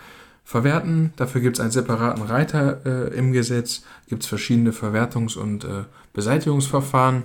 Verwerten, 0.44 1.14
dafür 1.16 1.40
gibt 1.40 1.58
es 1.58 1.62
einen 1.62 1.72
separaten 1.72 2.24
Reiter 2.24 2.86
äh, 2.86 3.18
im 3.18 3.32
Gesetz, 3.32 3.84
gibt 4.10 4.24
es 4.24 4.30
verschiedene 4.30 4.72
Verwertungs- 4.72 5.38
und 5.38 5.64
äh, 5.64 5.86
Beseitigungsverfahren 6.12 7.24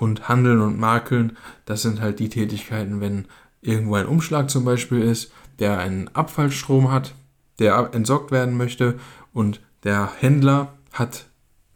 und 0.00 0.28
Handeln 0.28 0.60
und 0.60 0.78
Makeln, 0.78 1.36
das 1.66 1.82
sind 1.82 2.00
halt 2.00 2.18
die 2.18 2.28
Tätigkeiten, 2.28 3.00
wenn 3.00 3.26
irgendwo 3.60 3.94
ein 3.94 4.06
Umschlag 4.06 4.50
zum 4.50 4.64
Beispiel 4.64 5.00
ist, 5.00 5.32
der 5.58 5.78
einen 5.78 6.08
Abfallstrom 6.08 6.90
hat, 6.90 7.14
der 7.58 7.90
entsorgt 7.92 8.30
werden 8.30 8.56
möchte 8.56 8.98
und 9.32 9.60
der 9.84 10.10
Händler 10.18 10.74
hat 10.92 11.26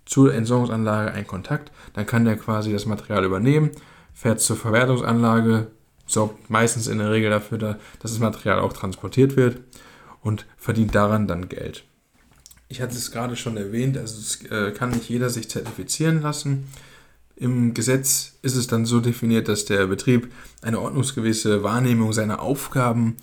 zur 0.04 0.34
Entsorgungsanlage 0.34 1.12
einen 1.12 1.26
Kontakt, 1.26 1.70
dann 1.92 2.06
kann 2.06 2.24
der 2.24 2.36
quasi 2.36 2.72
das 2.72 2.86
Material 2.86 3.24
übernehmen, 3.24 3.70
fährt 4.14 4.40
zur 4.40 4.56
Verwertungsanlage, 4.56 5.68
sorgt 6.06 6.50
meistens 6.50 6.86
in 6.86 6.98
der 6.98 7.10
Regel 7.10 7.30
dafür, 7.30 7.58
dass 7.58 7.76
das 8.00 8.18
Material 8.18 8.60
auch 8.60 8.72
transportiert 8.72 9.36
wird 9.36 9.60
und 10.22 10.46
verdient 10.56 10.94
daran 10.94 11.28
dann 11.28 11.48
Geld. 11.48 11.84
Ich 12.68 12.80
hatte 12.82 12.94
es 12.94 13.10
gerade 13.10 13.36
schon 13.36 13.56
erwähnt, 13.56 13.96
also 13.96 14.18
es 14.18 14.50
äh, 14.50 14.72
kann 14.72 14.90
nicht 14.90 15.08
jeder 15.08 15.30
sich 15.30 15.48
zertifizieren 15.48 16.22
lassen. 16.22 16.68
Im 17.40 17.72
Gesetz 17.72 18.32
ist 18.42 18.56
es 18.56 18.66
dann 18.66 18.84
so 18.84 18.98
definiert, 18.98 19.46
dass 19.46 19.64
der 19.64 19.86
Betrieb 19.86 20.32
eine 20.60 20.80
ordnungsgemäße 20.80 21.62
Wahrnehmung 21.62 22.12
seiner 22.12 22.42
Aufgaben 22.42 23.16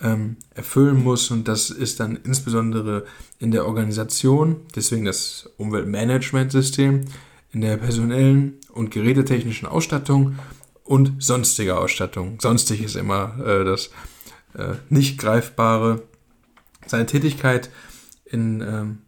ähm, 0.00 0.36
erfüllen 0.54 1.02
muss 1.02 1.32
und 1.32 1.48
das 1.48 1.70
ist 1.70 1.98
dann 1.98 2.16
insbesondere 2.22 3.06
in 3.40 3.50
der 3.50 3.66
Organisation, 3.66 4.60
deswegen 4.76 5.04
das 5.04 5.50
Umweltmanagementsystem, 5.56 7.06
in 7.52 7.60
der 7.60 7.76
personellen 7.76 8.54
und 8.72 8.92
gerätetechnischen 8.92 9.66
Ausstattung 9.66 10.38
und 10.84 11.20
sonstige 11.20 11.76
Ausstattung. 11.76 12.38
Sonstig 12.40 12.84
ist 12.84 12.94
immer 12.94 13.36
äh, 13.44 13.64
das 13.64 13.90
äh, 14.54 14.74
nicht 14.90 15.18
greifbare. 15.18 16.04
Seine 16.86 17.06
Tätigkeit 17.06 17.70
in, 18.26 18.60
ähm, 18.60 18.98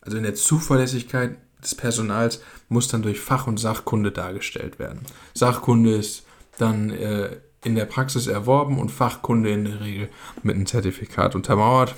also 0.00 0.16
in 0.16 0.22
der 0.22 0.36
Zuverlässigkeit 0.36 1.36
des 1.62 1.74
Personals 1.74 2.40
muss 2.68 2.88
dann 2.88 3.02
durch 3.02 3.20
Fach- 3.20 3.46
und 3.46 3.58
Sachkunde 3.58 4.12
dargestellt 4.12 4.78
werden. 4.78 5.00
Sachkunde 5.34 5.94
ist 5.94 6.24
dann 6.58 6.90
äh, 6.90 7.36
in 7.64 7.74
der 7.74 7.84
Praxis 7.84 8.26
erworben 8.26 8.78
und 8.78 8.90
Fachkunde 8.90 9.50
in 9.50 9.64
der 9.64 9.80
Regel 9.80 10.08
mit 10.42 10.54
einem 10.54 10.66
Zertifikat 10.66 11.34
untermauert, 11.34 11.94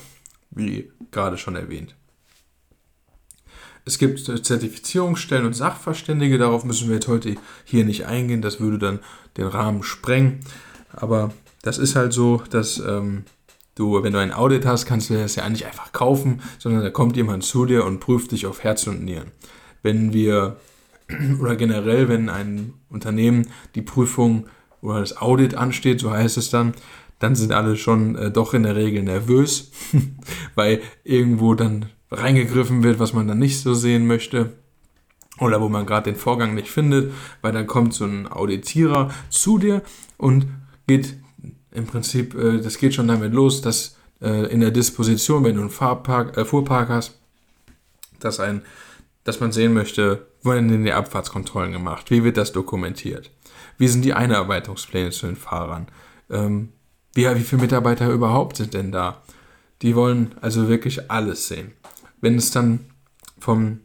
wie 0.50 0.90
gerade 1.10 1.36
schon 1.36 1.56
erwähnt. 1.56 1.94
Es 3.84 3.98
gibt 3.98 4.18
Zertifizierungsstellen 4.18 5.46
und 5.46 5.54
Sachverständige, 5.54 6.36
darauf 6.36 6.64
müssen 6.64 6.88
wir 6.88 6.96
jetzt 6.96 7.08
heute 7.08 7.36
hier 7.64 7.84
nicht 7.84 8.06
eingehen, 8.06 8.42
das 8.42 8.60
würde 8.60 8.78
dann 8.78 9.00
den 9.38 9.46
Rahmen 9.46 9.82
sprengen. 9.82 10.40
Aber 10.92 11.32
das 11.62 11.78
ist 11.78 11.96
halt 11.96 12.12
so, 12.12 12.42
dass 12.50 12.78
ähm, 12.80 13.24
du, 13.78 14.02
wenn 14.02 14.12
du 14.12 14.18
ein 14.18 14.32
Audit 14.32 14.66
hast, 14.66 14.86
kannst 14.86 15.10
du 15.10 15.14
das 15.14 15.36
ja 15.36 15.48
nicht 15.48 15.66
einfach 15.66 15.92
kaufen, 15.92 16.40
sondern 16.58 16.82
da 16.82 16.90
kommt 16.90 17.16
jemand 17.16 17.44
zu 17.44 17.64
dir 17.64 17.84
und 17.84 18.00
prüft 18.00 18.32
dich 18.32 18.46
auf 18.46 18.64
Herz 18.64 18.86
und 18.86 19.04
Nieren. 19.04 19.32
Wenn 19.82 20.12
wir 20.12 20.56
oder 21.40 21.56
generell, 21.56 22.08
wenn 22.08 22.28
ein 22.28 22.74
Unternehmen 22.90 23.48
die 23.74 23.82
Prüfung 23.82 24.46
oder 24.80 25.00
das 25.00 25.16
Audit 25.16 25.54
ansteht, 25.54 26.00
so 26.00 26.10
heißt 26.10 26.36
es 26.36 26.50
dann, 26.50 26.74
dann 27.18 27.34
sind 27.34 27.52
alle 27.52 27.76
schon 27.76 28.16
äh, 28.16 28.30
doch 28.30 28.54
in 28.54 28.62
der 28.62 28.76
Regel 28.76 29.02
nervös, 29.02 29.72
weil 30.54 30.80
irgendwo 31.04 31.54
dann 31.54 31.86
reingegriffen 32.10 32.82
wird, 32.82 32.98
was 32.98 33.12
man 33.12 33.28
dann 33.28 33.38
nicht 33.38 33.60
so 33.60 33.74
sehen 33.74 34.06
möchte 34.06 34.52
oder 35.40 35.60
wo 35.60 35.68
man 35.68 35.86
gerade 35.86 36.10
den 36.10 36.18
Vorgang 36.18 36.54
nicht 36.54 36.68
findet, 36.68 37.12
weil 37.42 37.52
dann 37.52 37.66
kommt 37.66 37.94
so 37.94 38.04
ein 38.04 38.30
Auditierer 38.30 39.10
zu 39.30 39.58
dir 39.58 39.82
und 40.16 40.46
geht 40.86 41.16
im 41.72 41.86
Prinzip, 41.86 42.34
äh, 42.34 42.60
das 42.60 42.78
geht 42.78 42.94
schon 42.94 43.08
damit 43.08 43.32
los, 43.32 43.60
dass 43.60 43.96
äh, 44.20 44.50
in 44.52 44.60
der 44.60 44.70
Disposition, 44.70 45.44
wenn 45.44 45.54
du 45.54 45.60
einen 45.60 45.70
Fahrpark, 45.70 46.36
äh, 46.36 46.44
Fuhrpark 46.44 46.88
hast, 46.88 47.18
dass 48.20 48.40
ein 48.40 48.62
dass 49.28 49.40
man 49.40 49.52
sehen 49.52 49.74
möchte, 49.74 50.26
werden 50.42 50.70
denn 50.70 50.84
die 50.84 50.92
Abfahrtskontrollen 50.94 51.70
gemacht? 51.70 52.10
Wie 52.10 52.24
wird 52.24 52.38
das 52.38 52.52
dokumentiert? 52.52 53.30
Wie 53.76 53.86
sind 53.86 54.02
die 54.02 54.14
Einarbeitungspläne 54.14 55.10
zu 55.10 55.26
den 55.26 55.36
Fahrern? 55.36 55.88
Ähm, 56.30 56.70
wie, 57.12 57.26
wie 57.34 57.42
viele 57.42 57.60
Mitarbeiter 57.60 58.10
überhaupt 58.10 58.56
sind 58.56 58.72
denn 58.72 58.90
da? 58.90 59.20
Die 59.82 59.94
wollen 59.94 60.34
also 60.40 60.68
wirklich 60.68 61.10
alles 61.10 61.46
sehen. 61.46 61.72
Wenn 62.22 62.36
es 62.36 62.52
dann 62.52 62.86
vom 63.38 63.80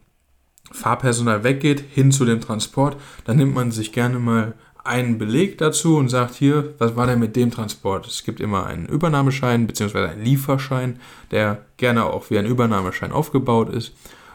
Fahrpersonal 0.71 1.43
weggeht 1.43 1.83
hin 1.91 2.13
zu 2.13 2.23
dem 2.23 2.39
Transport, 2.39 2.95
dann 3.25 3.35
nimmt 3.35 3.53
man 3.53 3.71
sich 3.71 3.91
gerne 3.91 4.19
mal 4.19 4.53
einen 4.83 5.17
Beleg 5.17 5.57
dazu 5.57 5.97
und 5.97 6.09
sagt 6.09 6.35
hier, 6.35 6.73
was 6.77 6.95
war 6.95 7.07
denn 7.07 7.19
mit 7.19 7.35
dem 7.35 7.51
Transport? 7.51 8.05
Es 8.05 8.23
gibt 8.23 8.39
immer 8.39 8.65
einen 8.65 8.85
Übernahmeschein 8.85 9.65
bzw. 9.65 10.07
einen 10.07 10.23
Lieferschein, 10.23 10.99
der 11.31 11.65
gerne 11.77 12.05
auch 12.05 12.29
wie 12.29 12.37
ein 12.37 12.45
Übernahmeschein 12.45 13.11
aufgebaut 13.11 13.69
ist. 13.69 13.93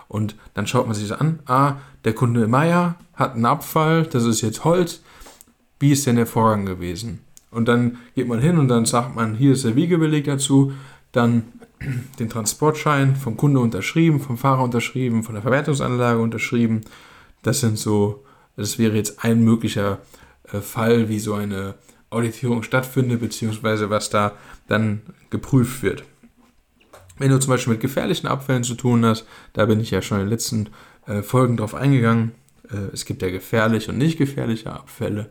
Und 0.08 0.36
dann 0.54 0.66
schaut 0.66 0.86
man 0.86 0.94
sich 0.94 1.08
das 1.08 1.20
an, 1.20 1.40
ah, 1.46 1.76
der 2.04 2.14
Kunde 2.14 2.48
Meier 2.48 2.96
hat 3.14 3.34
einen 3.34 3.44
Abfall, 3.44 4.04
das 4.04 4.24
ist 4.24 4.40
jetzt 4.40 4.64
Holz. 4.64 5.02
Wie 5.78 5.92
ist 5.92 6.06
denn 6.06 6.16
der 6.16 6.26
Vorgang 6.26 6.64
gewesen? 6.64 7.20
Und 7.50 7.68
dann 7.68 7.98
geht 8.14 8.28
man 8.28 8.40
hin 8.40 8.58
und 8.58 8.68
dann 8.68 8.86
sagt 8.86 9.14
man, 9.14 9.34
hier 9.34 9.52
ist 9.52 9.64
der 9.64 9.76
Wiegebeleg 9.76 10.24
dazu, 10.24 10.72
dann 11.12 11.44
den 12.18 12.30
Transportschein 12.30 13.16
vom 13.16 13.36
Kunde 13.36 13.60
unterschrieben, 13.60 14.20
vom 14.20 14.38
Fahrer 14.38 14.62
unterschrieben, 14.62 15.22
von 15.22 15.34
der 15.34 15.42
Verwertungsanlage 15.42 16.20
unterschrieben. 16.20 16.80
Das 17.42 17.60
sind 17.60 17.78
so, 17.78 18.24
das 18.56 18.78
wäre 18.78 18.96
jetzt 18.96 19.24
ein 19.24 19.44
möglicher 19.44 19.98
Fall, 20.62 21.08
wie 21.08 21.18
so 21.18 21.34
eine 21.34 21.74
Auditierung 22.10 22.62
stattfindet, 22.62 23.20
beziehungsweise 23.20 23.90
was 23.90 24.10
da 24.10 24.32
dann 24.66 25.02
geprüft 25.30 25.82
wird. 25.82 26.04
Wenn 27.18 27.30
du 27.30 27.38
zum 27.38 27.50
Beispiel 27.50 27.72
mit 27.72 27.82
gefährlichen 27.82 28.28
Abfällen 28.28 28.64
zu 28.64 28.74
tun 28.74 29.04
hast, 29.04 29.26
da 29.52 29.66
bin 29.66 29.80
ich 29.80 29.90
ja 29.90 30.02
schon 30.02 30.18
in 30.18 30.24
den 30.24 30.30
letzten 30.30 30.68
äh, 31.06 31.22
Folgen 31.22 31.56
drauf 31.56 31.74
eingegangen. 31.74 32.32
Äh, 32.70 32.92
es 32.92 33.04
gibt 33.04 33.22
ja 33.22 33.30
gefährliche 33.30 33.90
und 33.90 33.98
nicht 33.98 34.18
gefährliche 34.18 34.72
Abfälle. 34.72 35.28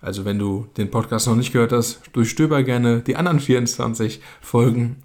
Also 0.00 0.24
wenn 0.24 0.38
du 0.38 0.66
den 0.76 0.90
Podcast 0.90 1.26
noch 1.26 1.36
nicht 1.36 1.52
gehört 1.52 1.72
hast, 1.72 2.00
durchstöber 2.12 2.62
gerne 2.62 3.00
die 3.00 3.16
anderen 3.16 3.40
24 3.40 4.20
Folgen. 4.40 4.96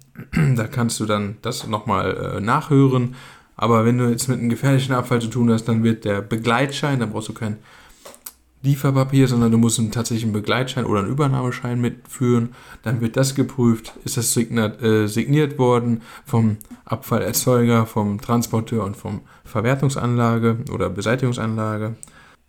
da 0.56 0.66
kannst 0.66 1.00
du 1.00 1.06
dann 1.06 1.36
das 1.42 1.66
nochmal 1.66 2.36
äh, 2.36 2.40
nachhören. 2.40 3.14
Aber 3.56 3.84
wenn 3.84 3.98
du 3.98 4.08
jetzt 4.08 4.28
mit 4.28 4.38
einem 4.38 4.48
gefährlichen 4.48 4.94
Abfall 4.94 5.20
zu 5.20 5.28
tun 5.28 5.50
hast, 5.50 5.64
dann 5.64 5.82
wird 5.82 6.04
der 6.04 6.22
Begleitschein, 6.22 7.00
dann 7.00 7.10
brauchst 7.10 7.28
du 7.28 7.34
keinen 7.34 7.58
Lieferpapier, 8.62 9.28
sondern 9.28 9.52
du 9.52 9.58
musst 9.58 9.78
einen 9.78 9.92
tatsächlichen 9.92 10.32
Begleitschein 10.32 10.86
oder 10.86 11.00
einen 11.00 11.10
Übernahmeschein 11.10 11.80
mitführen. 11.80 12.54
Dann 12.82 13.00
wird 13.00 13.16
das 13.16 13.34
geprüft, 13.34 13.92
ist 14.04 14.16
das 14.16 14.32
signiert, 14.32 14.82
äh, 14.82 15.06
signiert 15.06 15.58
worden 15.58 16.02
vom 16.24 16.56
Abfallerzeuger, 16.84 17.86
vom 17.86 18.20
Transporteur 18.20 18.84
und 18.84 18.96
vom 18.96 19.20
Verwertungsanlage 19.44 20.58
oder 20.72 20.90
Beseitigungsanlage. 20.90 21.96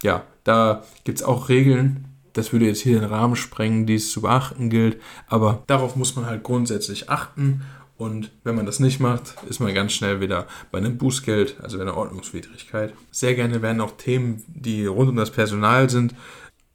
Ja, 0.01 0.23
da 0.43 0.83
gibt 1.03 1.19
es 1.19 1.25
auch 1.25 1.49
Regeln. 1.49 2.05
Das 2.33 2.53
würde 2.53 2.65
jetzt 2.65 2.81
hier 2.81 2.99
den 2.99 3.09
Rahmen 3.09 3.35
sprengen, 3.35 3.87
die 3.87 3.95
es 3.95 4.11
zu 4.11 4.21
beachten 4.21 4.69
gilt. 4.69 5.01
Aber 5.27 5.63
darauf 5.67 5.95
muss 5.95 6.15
man 6.15 6.27
halt 6.27 6.43
grundsätzlich 6.43 7.09
achten 7.09 7.61
und 7.97 8.31
wenn 8.43 8.55
man 8.55 8.67
das 8.67 8.79
nicht 8.79 8.99
macht, 8.99 9.35
ist 9.49 9.59
man 9.59 9.73
ganz 9.73 9.93
schnell 9.93 10.21
wieder 10.21 10.47
bei 10.71 10.77
einem 10.77 10.97
Bußgeld, 10.97 11.57
also 11.61 11.77
bei 11.77 11.83
einer 11.83 11.97
Ordnungswidrigkeit. 11.97 12.93
Sehr 13.11 13.33
gerne 13.33 13.61
werden 13.61 13.81
auch 13.81 13.97
Themen, 13.97 14.43
die 14.47 14.85
rund 14.85 15.09
um 15.09 15.15
das 15.15 15.31
Personal 15.31 15.89
sind, 15.89 16.13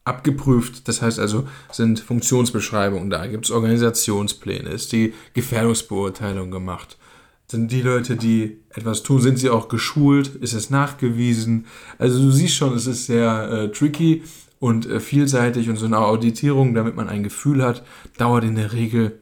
abgeprüft. 0.04 0.88
Das 0.88 1.00
heißt 1.00 1.20
also, 1.20 1.46
sind 1.70 2.00
Funktionsbeschreibungen 2.00 3.08
da, 3.08 3.26
gibt 3.26 3.44
es 3.44 3.52
Organisationspläne, 3.52 4.70
ist 4.70 4.90
die 4.90 5.14
Gefährdungsbeurteilung 5.34 6.50
gemacht. 6.50 6.98
Sind 7.46 7.70
die 7.70 7.82
Leute, 7.82 8.16
die 8.16 8.58
etwas 8.70 9.02
tun, 9.04 9.20
sind 9.20 9.38
sie 9.38 9.50
auch 9.50 9.68
geschult? 9.68 10.28
Ist 10.36 10.54
es 10.54 10.70
nachgewiesen? 10.70 11.66
Also 11.98 12.18
du 12.18 12.30
siehst 12.32 12.56
schon, 12.56 12.74
es 12.74 12.86
ist 12.86 13.06
sehr 13.06 13.48
äh, 13.50 13.70
tricky 13.70 14.22
und 14.58 14.86
äh, 14.86 14.98
vielseitig 14.98 15.68
und 15.68 15.76
so 15.76 15.86
eine 15.86 15.98
Auditierung, 15.98 16.74
damit 16.74 16.96
man 16.96 17.08
ein 17.08 17.22
Gefühl 17.22 17.62
hat, 17.62 17.84
dauert 18.16 18.42
in 18.42 18.56
der 18.56 18.72
Regel 18.72 19.21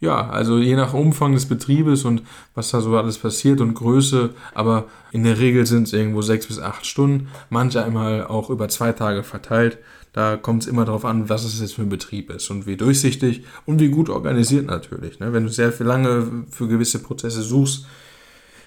ja, 0.00 0.28
also 0.28 0.58
je 0.58 0.76
nach 0.76 0.94
Umfang 0.94 1.32
des 1.32 1.46
Betriebes 1.46 2.04
und 2.04 2.22
was 2.54 2.70
da 2.70 2.80
so 2.80 2.96
alles 2.96 3.18
passiert 3.18 3.60
und 3.60 3.74
Größe, 3.74 4.30
aber 4.54 4.86
in 5.10 5.24
der 5.24 5.38
Regel 5.38 5.66
sind 5.66 5.88
es 5.88 5.92
irgendwo 5.92 6.22
sechs 6.22 6.46
bis 6.46 6.60
acht 6.60 6.86
Stunden, 6.86 7.28
manche 7.50 7.82
einmal 7.84 8.26
auch 8.26 8.48
über 8.48 8.68
zwei 8.68 8.92
Tage 8.92 9.24
verteilt. 9.24 9.78
Da 10.12 10.36
kommt 10.36 10.62
es 10.62 10.68
immer 10.68 10.84
darauf 10.84 11.04
an, 11.04 11.28
was 11.28 11.44
es 11.44 11.60
jetzt 11.60 11.74
für 11.74 11.82
ein 11.82 11.88
Betrieb 11.88 12.30
ist 12.30 12.50
und 12.50 12.66
wie 12.66 12.76
durchsichtig 12.76 13.44
und 13.66 13.80
wie 13.80 13.88
gut 13.88 14.08
organisiert 14.08 14.66
natürlich. 14.66 15.18
Ne? 15.18 15.32
Wenn 15.32 15.44
du 15.44 15.50
sehr 15.50 15.72
viel 15.72 15.86
lange 15.86 16.44
für 16.50 16.68
gewisse 16.68 17.00
Prozesse 17.00 17.42
suchst, 17.42 17.86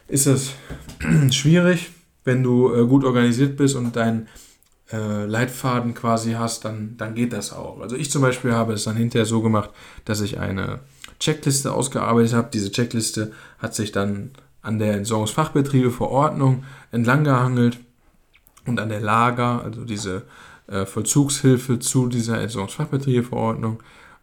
ist 0.08 0.28
das 0.28 0.52
schwierig. 1.32 1.92
Wenn 2.24 2.44
du 2.44 2.74
äh, 2.74 2.86
gut 2.86 3.04
organisiert 3.04 3.58
bist 3.58 3.76
und 3.76 3.96
dein 3.96 4.28
äh, 4.92 5.26
Leitfaden 5.26 5.94
quasi 5.94 6.34
hast, 6.34 6.66
dann, 6.66 6.96
dann 6.98 7.16
geht 7.16 7.34
das 7.34 7.54
auch. 7.54 7.80
Also 7.80 7.96
ich 7.96 8.12
zum 8.12 8.22
Beispiel 8.22 8.52
habe 8.52 8.74
es 8.74 8.84
dann 8.84 8.96
hinterher 8.96 9.26
so 9.26 9.42
gemacht, 9.42 9.72
dass 10.06 10.22
ich 10.22 10.38
eine 10.38 10.82
Checkliste 11.22 11.72
ausgearbeitet 11.72 12.34
habe. 12.34 12.50
Diese 12.52 12.72
Checkliste 12.72 13.32
hat 13.60 13.76
sich 13.76 13.92
dann 13.92 14.32
an 14.62 14.80
der 14.80 14.96
Entsorgungsfachbetriebe-Verordnung 14.96 16.64
entlanggehangelt 16.92 17.80
und 18.66 18.80
an 18.80 18.90
der 18.90 19.00
Lager, 19.00 19.64
also 19.64 19.86
diese 19.86 20.24
äh, 20.68 20.86
Vollzugshilfe 20.86 21.80
zu 21.80 22.08
dieser 22.08 22.42
Entsorgungsfachbetriebe-Verordnung. 22.42 23.82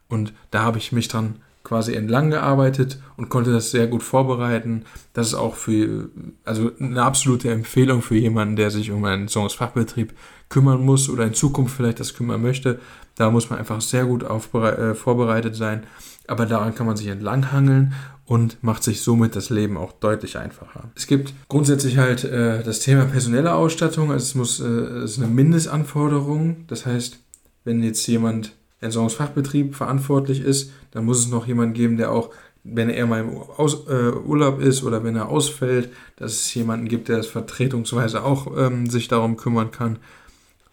Und 0.08 0.32
da 0.50 0.62
habe 0.62 0.78
ich 0.78 0.92
mich 0.92 1.08
dran 1.08 1.36
quasi 1.64 1.94
entlang 1.94 2.30
gearbeitet 2.30 2.98
und 3.16 3.28
konnte 3.28 3.52
das 3.52 3.70
sehr 3.70 3.86
gut 3.88 4.02
vorbereiten. 4.02 4.84
Das 5.12 5.28
ist 5.28 5.34
auch 5.34 5.54
für, 5.54 6.08
also 6.44 6.70
eine 6.80 7.02
absolute 7.02 7.50
Empfehlung 7.50 8.00
für 8.00 8.16
jemanden, 8.16 8.56
der 8.56 8.70
sich 8.70 8.90
um 8.90 9.04
einen 9.04 9.22
Entsorgungsfachbetrieb 9.22 10.14
kümmern 10.48 10.84
muss 10.84 11.10
oder 11.10 11.24
in 11.24 11.34
Zukunft 11.34 11.76
vielleicht 11.76 12.00
das 12.00 12.14
kümmern 12.14 12.40
möchte. 12.40 12.80
Da 13.16 13.30
muss 13.30 13.50
man 13.50 13.58
einfach 13.58 13.80
sehr 13.82 14.06
gut 14.06 14.22
äh, 14.22 14.94
vorbereitet 14.94 15.56
sein 15.56 15.82
aber 16.28 16.46
daran 16.46 16.74
kann 16.74 16.86
man 16.86 16.96
sich 16.96 17.08
entlanghangeln 17.08 17.94
und 18.24 18.62
macht 18.62 18.84
sich 18.84 19.00
somit 19.00 19.34
das 19.34 19.50
Leben 19.50 19.76
auch 19.76 19.92
deutlich 19.92 20.36
einfacher. 20.38 20.90
Es 20.94 21.06
gibt 21.06 21.32
grundsätzlich 21.48 21.96
halt 21.96 22.24
äh, 22.24 22.62
das 22.62 22.80
Thema 22.80 23.06
personelle 23.06 23.54
Ausstattung, 23.54 24.12
also 24.12 24.22
es 24.22 24.34
muss 24.34 24.60
äh, 24.60 24.64
es 24.64 25.12
ist 25.12 25.18
eine 25.18 25.28
Mindestanforderung, 25.28 26.64
das 26.68 26.86
heißt, 26.86 27.18
wenn 27.64 27.82
jetzt 27.82 28.06
jemand 28.06 28.52
Entsorgungsfachbetrieb 28.80 29.74
verantwortlich 29.74 30.40
ist, 30.40 30.72
dann 30.92 31.04
muss 31.04 31.18
es 31.18 31.28
noch 31.28 31.46
jemanden 31.46 31.74
geben, 31.74 31.96
der 31.96 32.12
auch 32.12 32.30
wenn 32.64 32.90
er 32.90 33.06
mal 33.06 33.20
im 33.20 33.36
Aus, 33.36 33.86
äh, 33.88 34.12
Urlaub 34.12 34.60
ist 34.60 34.82
oder 34.82 35.02
wenn 35.04 35.16
er 35.16 35.28
ausfällt, 35.28 35.90
dass 36.16 36.32
es 36.32 36.54
jemanden 36.54 36.88
gibt, 36.88 37.08
der 37.08 37.18
es 37.18 37.26
vertretungsweise 37.26 38.22
auch 38.24 38.56
ähm, 38.58 38.90
sich 38.90 39.08
darum 39.08 39.36
kümmern 39.36 39.70
kann. 39.70 39.98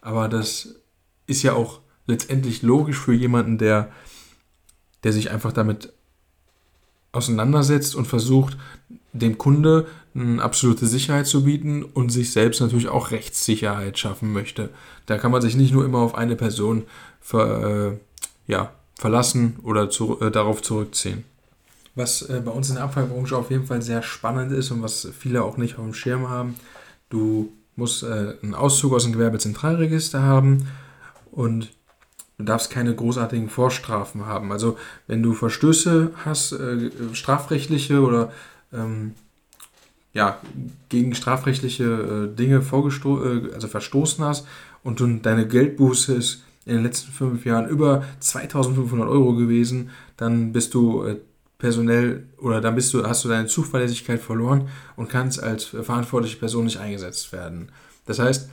Aber 0.00 0.28
das 0.28 0.76
ist 1.26 1.42
ja 1.42 1.54
auch 1.54 1.80
letztendlich 2.06 2.62
logisch 2.62 2.98
für 2.98 3.14
jemanden, 3.14 3.58
der 3.58 3.90
der 5.06 5.12
sich 5.12 5.30
einfach 5.30 5.52
damit 5.52 5.92
auseinandersetzt 7.12 7.94
und 7.94 8.06
versucht, 8.06 8.58
dem 9.12 9.38
Kunde 9.38 9.86
eine 10.16 10.42
absolute 10.42 10.88
Sicherheit 10.88 11.28
zu 11.28 11.44
bieten 11.44 11.84
und 11.84 12.10
sich 12.10 12.32
selbst 12.32 12.60
natürlich 12.60 12.88
auch 12.88 13.12
Rechtssicherheit 13.12 14.00
schaffen 14.00 14.32
möchte. 14.32 14.70
Da 15.06 15.16
kann 15.16 15.30
man 15.30 15.42
sich 15.42 15.54
nicht 15.54 15.72
nur 15.72 15.84
immer 15.84 15.98
auf 15.98 16.16
eine 16.16 16.34
Person 16.34 16.82
ver, 17.20 17.92
äh, 17.92 18.50
ja, 18.50 18.72
verlassen 18.96 19.60
oder 19.62 19.90
zu, 19.90 20.20
äh, 20.20 20.32
darauf 20.32 20.60
zurückziehen. 20.60 21.22
Was 21.94 22.22
äh, 22.22 22.42
bei 22.44 22.50
uns 22.50 22.68
in 22.68 22.74
der 22.74 22.82
Abfallbranche 22.82 23.36
auf 23.36 23.52
jeden 23.52 23.66
Fall 23.66 23.82
sehr 23.82 24.02
spannend 24.02 24.50
ist 24.50 24.72
und 24.72 24.82
was 24.82 25.06
viele 25.16 25.44
auch 25.44 25.56
nicht 25.56 25.78
auf 25.78 25.84
dem 25.84 25.94
Schirm 25.94 26.28
haben, 26.28 26.56
du 27.10 27.52
musst 27.76 28.02
äh, 28.02 28.34
einen 28.42 28.56
Auszug 28.56 28.92
aus 28.92 29.04
dem 29.04 29.12
Gewerbezentralregister 29.12 30.20
haben 30.20 30.66
und 31.30 31.70
Du 32.38 32.44
darfst 32.44 32.70
keine 32.70 32.94
großartigen 32.94 33.48
Vorstrafen 33.48 34.26
haben. 34.26 34.52
Also 34.52 34.78
wenn 35.06 35.22
du 35.22 35.32
Verstöße 35.32 36.12
hast, 36.24 36.52
äh, 36.52 36.90
strafrechtliche 37.12 38.00
oder 38.02 38.30
ähm, 38.72 39.14
ja, 40.12 40.38
gegen 40.88 41.14
strafrechtliche 41.14 41.84
äh, 41.84 42.36
Dinge 42.36 42.62
vorgesto 42.62 43.24
äh, 43.24 43.52
also 43.54 43.68
verstoßen 43.68 44.24
hast 44.24 44.46
und 44.82 45.00
du, 45.00 45.06
deine 45.16 45.46
Geldbuße 45.46 46.14
ist 46.14 46.42
in 46.64 46.74
den 46.74 46.84
letzten 46.84 47.12
fünf 47.12 47.44
Jahren 47.44 47.68
über 47.68 48.04
2500 48.20 49.08
Euro 49.08 49.34
gewesen, 49.34 49.90
dann 50.16 50.52
bist 50.52 50.74
du 50.74 51.04
äh, 51.04 51.16
personell 51.58 52.24
oder 52.38 52.60
dann 52.60 52.74
bist 52.74 52.92
du, 52.92 53.06
hast 53.06 53.24
du 53.24 53.28
deine 53.28 53.46
Zuverlässigkeit 53.46 54.20
verloren 54.20 54.68
und 54.96 55.08
kannst 55.08 55.42
als 55.42 55.64
verantwortliche 55.64 56.36
Person 56.36 56.64
nicht 56.64 56.78
eingesetzt 56.78 57.32
werden. 57.32 57.70
Das 58.04 58.18
heißt, 58.18 58.50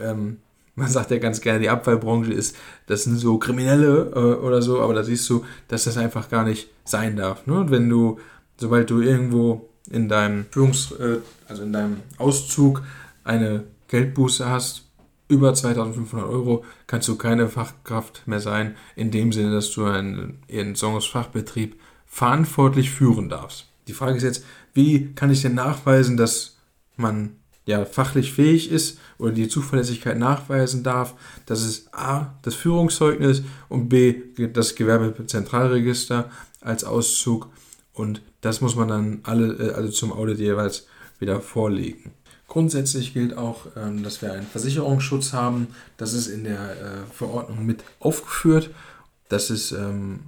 ähm, 0.00 0.38
man 0.78 0.88
sagt 0.88 1.10
ja 1.10 1.18
ganz 1.18 1.40
gerne, 1.40 1.58
die 1.58 1.68
Abfallbranche 1.68 2.32
ist, 2.32 2.56
das 2.86 3.04
sind 3.04 3.16
so 3.16 3.38
Kriminelle 3.38 4.12
äh, 4.14 4.44
oder 4.44 4.62
so, 4.62 4.80
aber 4.80 4.94
da 4.94 5.02
siehst 5.02 5.28
du, 5.28 5.44
dass 5.66 5.84
das 5.84 5.96
einfach 5.96 6.30
gar 6.30 6.44
nicht 6.44 6.68
sein 6.84 7.16
darf. 7.16 7.46
Ne? 7.46 7.54
Und 7.54 7.70
wenn 7.70 7.88
du, 7.88 8.18
sobald 8.56 8.88
du 8.88 9.00
irgendwo 9.00 9.68
in 9.90 10.08
deinem 10.08 10.46
Führungs-, 10.50 10.94
äh, 10.98 11.18
also 11.48 11.64
in 11.64 11.72
deinem 11.72 11.96
Auszug 12.16 12.82
eine 13.24 13.64
Geldbuße 13.88 14.48
hast, 14.48 14.84
über 15.26 15.52
2500 15.52 16.26
Euro, 16.26 16.64
kannst 16.86 17.08
du 17.08 17.16
keine 17.16 17.48
Fachkraft 17.48 18.26
mehr 18.26 18.40
sein, 18.40 18.76
in 18.96 19.10
dem 19.10 19.32
Sinne, 19.32 19.52
dass 19.52 19.70
du 19.72 19.84
einen 19.84 20.38
Entsorgungsfachbetrieb 20.48 21.78
verantwortlich 22.06 22.90
führen 22.90 23.28
darfst. 23.28 23.66
Die 23.88 23.92
Frage 23.92 24.16
ist 24.16 24.22
jetzt, 24.22 24.44
wie 24.72 25.12
kann 25.14 25.30
ich 25.30 25.42
denn 25.42 25.54
nachweisen, 25.54 26.16
dass 26.16 26.56
man 26.96 27.36
ja, 27.68 27.84
fachlich 27.84 28.32
fähig 28.32 28.72
ist 28.72 28.98
oder 29.18 29.30
die 29.30 29.46
Zuverlässigkeit 29.46 30.18
nachweisen 30.18 30.82
darf, 30.82 31.14
das 31.44 31.62
ist 31.62 31.94
A, 31.94 32.34
das 32.40 32.54
Führungszeugnis 32.54 33.42
und 33.68 33.90
B, 33.90 34.14
das 34.54 34.74
Gewerbezentralregister 34.74 36.30
als 36.62 36.84
Auszug 36.84 37.48
und 37.92 38.22
das 38.40 38.62
muss 38.62 38.74
man 38.74 38.88
dann 38.88 39.20
alle, 39.24 39.52
äh, 39.52 39.74
also 39.74 39.90
zum 39.90 40.14
Audit 40.14 40.38
jeweils 40.38 40.86
wieder 41.18 41.42
vorlegen. 41.42 42.12
Grundsätzlich 42.46 43.12
gilt 43.12 43.36
auch, 43.36 43.66
ähm, 43.76 44.02
dass 44.02 44.22
wir 44.22 44.32
einen 44.32 44.46
Versicherungsschutz 44.46 45.34
haben. 45.34 45.66
Das 45.98 46.14
ist 46.14 46.28
in 46.28 46.44
der 46.44 46.70
äh, 46.70 47.12
Verordnung 47.12 47.66
mit 47.66 47.84
aufgeführt. 48.00 48.70
Das 49.28 49.50
ist 49.50 49.72
ähm, 49.72 50.20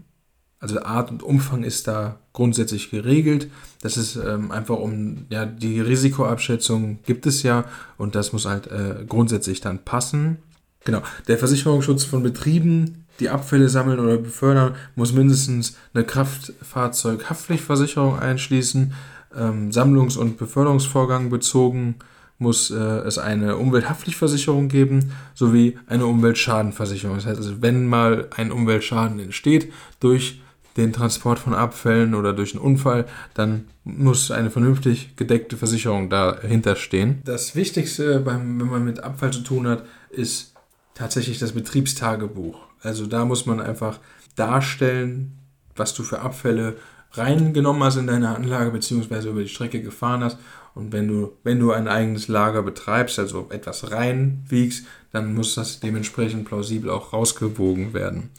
also 0.60 0.80
Art 0.82 1.10
und 1.10 1.22
Umfang 1.22 1.62
ist 1.64 1.88
da 1.88 2.18
grundsätzlich 2.34 2.90
geregelt. 2.90 3.50
Das 3.80 3.96
ist 3.96 4.16
ähm, 4.16 4.50
einfach 4.50 4.76
um, 4.76 5.24
ja, 5.30 5.46
die 5.46 5.80
Risikoabschätzung 5.80 6.98
gibt 7.04 7.24
es 7.26 7.42
ja 7.42 7.64
und 7.96 8.14
das 8.14 8.34
muss 8.34 8.44
halt 8.44 8.66
äh, 8.66 9.06
grundsätzlich 9.08 9.62
dann 9.62 9.82
passen. 9.84 10.36
Genau, 10.84 11.00
der 11.28 11.38
Versicherungsschutz 11.38 12.04
von 12.04 12.22
Betrieben, 12.22 13.06
die 13.20 13.30
Abfälle 13.30 13.70
sammeln 13.70 14.00
oder 14.00 14.18
befördern, 14.18 14.74
muss 14.96 15.12
mindestens 15.12 15.76
eine 15.94 16.04
Kraftfahrzeughaftpflichtversicherung 16.04 18.18
einschließen. 18.18 18.92
Ähm, 19.36 19.70
Sammlungs- 19.70 20.18
und 20.18 20.38
Beförderungsvorgang 20.38 21.30
bezogen 21.30 21.94
muss 22.38 22.70
äh, 22.70 22.74
es 22.74 23.18
eine 23.18 23.56
Umwelthaftpflichtversicherung 23.56 24.68
geben 24.68 25.12
sowie 25.34 25.78
eine 25.86 26.06
Umweltschadenversicherung. 26.06 27.16
Das 27.16 27.26
heißt 27.26 27.38
also, 27.38 27.62
wenn 27.62 27.86
mal 27.86 28.28
ein 28.34 28.50
Umweltschaden 28.50 29.20
entsteht 29.20 29.72
durch 30.00 30.40
den 30.76 30.92
Transport 30.92 31.38
von 31.38 31.54
Abfällen 31.54 32.14
oder 32.14 32.32
durch 32.32 32.54
einen 32.54 32.64
Unfall, 32.64 33.06
dann 33.34 33.68
muss 33.84 34.30
eine 34.30 34.50
vernünftig 34.50 35.16
gedeckte 35.16 35.56
Versicherung 35.56 36.10
dahinter 36.10 36.76
stehen. 36.76 37.22
Das 37.24 37.56
Wichtigste, 37.56 38.20
beim, 38.20 38.60
wenn 38.60 38.68
man 38.68 38.84
mit 38.84 39.02
Abfall 39.02 39.32
zu 39.32 39.40
tun 39.40 39.66
hat, 39.66 39.84
ist 40.10 40.54
tatsächlich 40.94 41.38
das 41.38 41.52
Betriebstagebuch. 41.52 42.58
Also 42.82 43.06
da 43.06 43.24
muss 43.24 43.46
man 43.46 43.60
einfach 43.60 43.98
darstellen, 44.36 45.38
was 45.76 45.94
du 45.94 46.02
für 46.02 46.20
Abfälle 46.20 46.76
reingenommen 47.12 47.82
hast 47.82 47.96
in 47.96 48.06
deine 48.06 48.34
Anlage 48.34 48.70
beziehungsweise 48.70 49.30
über 49.30 49.42
die 49.42 49.48
Strecke 49.48 49.82
gefahren 49.82 50.22
hast. 50.22 50.38
Und 50.74 50.92
wenn 50.92 51.08
du, 51.08 51.32
wenn 51.42 51.58
du 51.58 51.72
ein 51.72 51.88
eigenes 51.88 52.28
Lager 52.28 52.62
betreibst, 52.62 53.18
also 53.18 53.48
etwas 53.50 53.90
reinwiegst, 53.90 54.86
dann 55.10 55.34
muss 55.34 55.56
das 55.56 55.80
dementsprechend 55.80 56.44
plausibel 56.44 56.90
auch 56.90 57.12
rausgewogen 57.12 57.92
werden. 57.92 58.30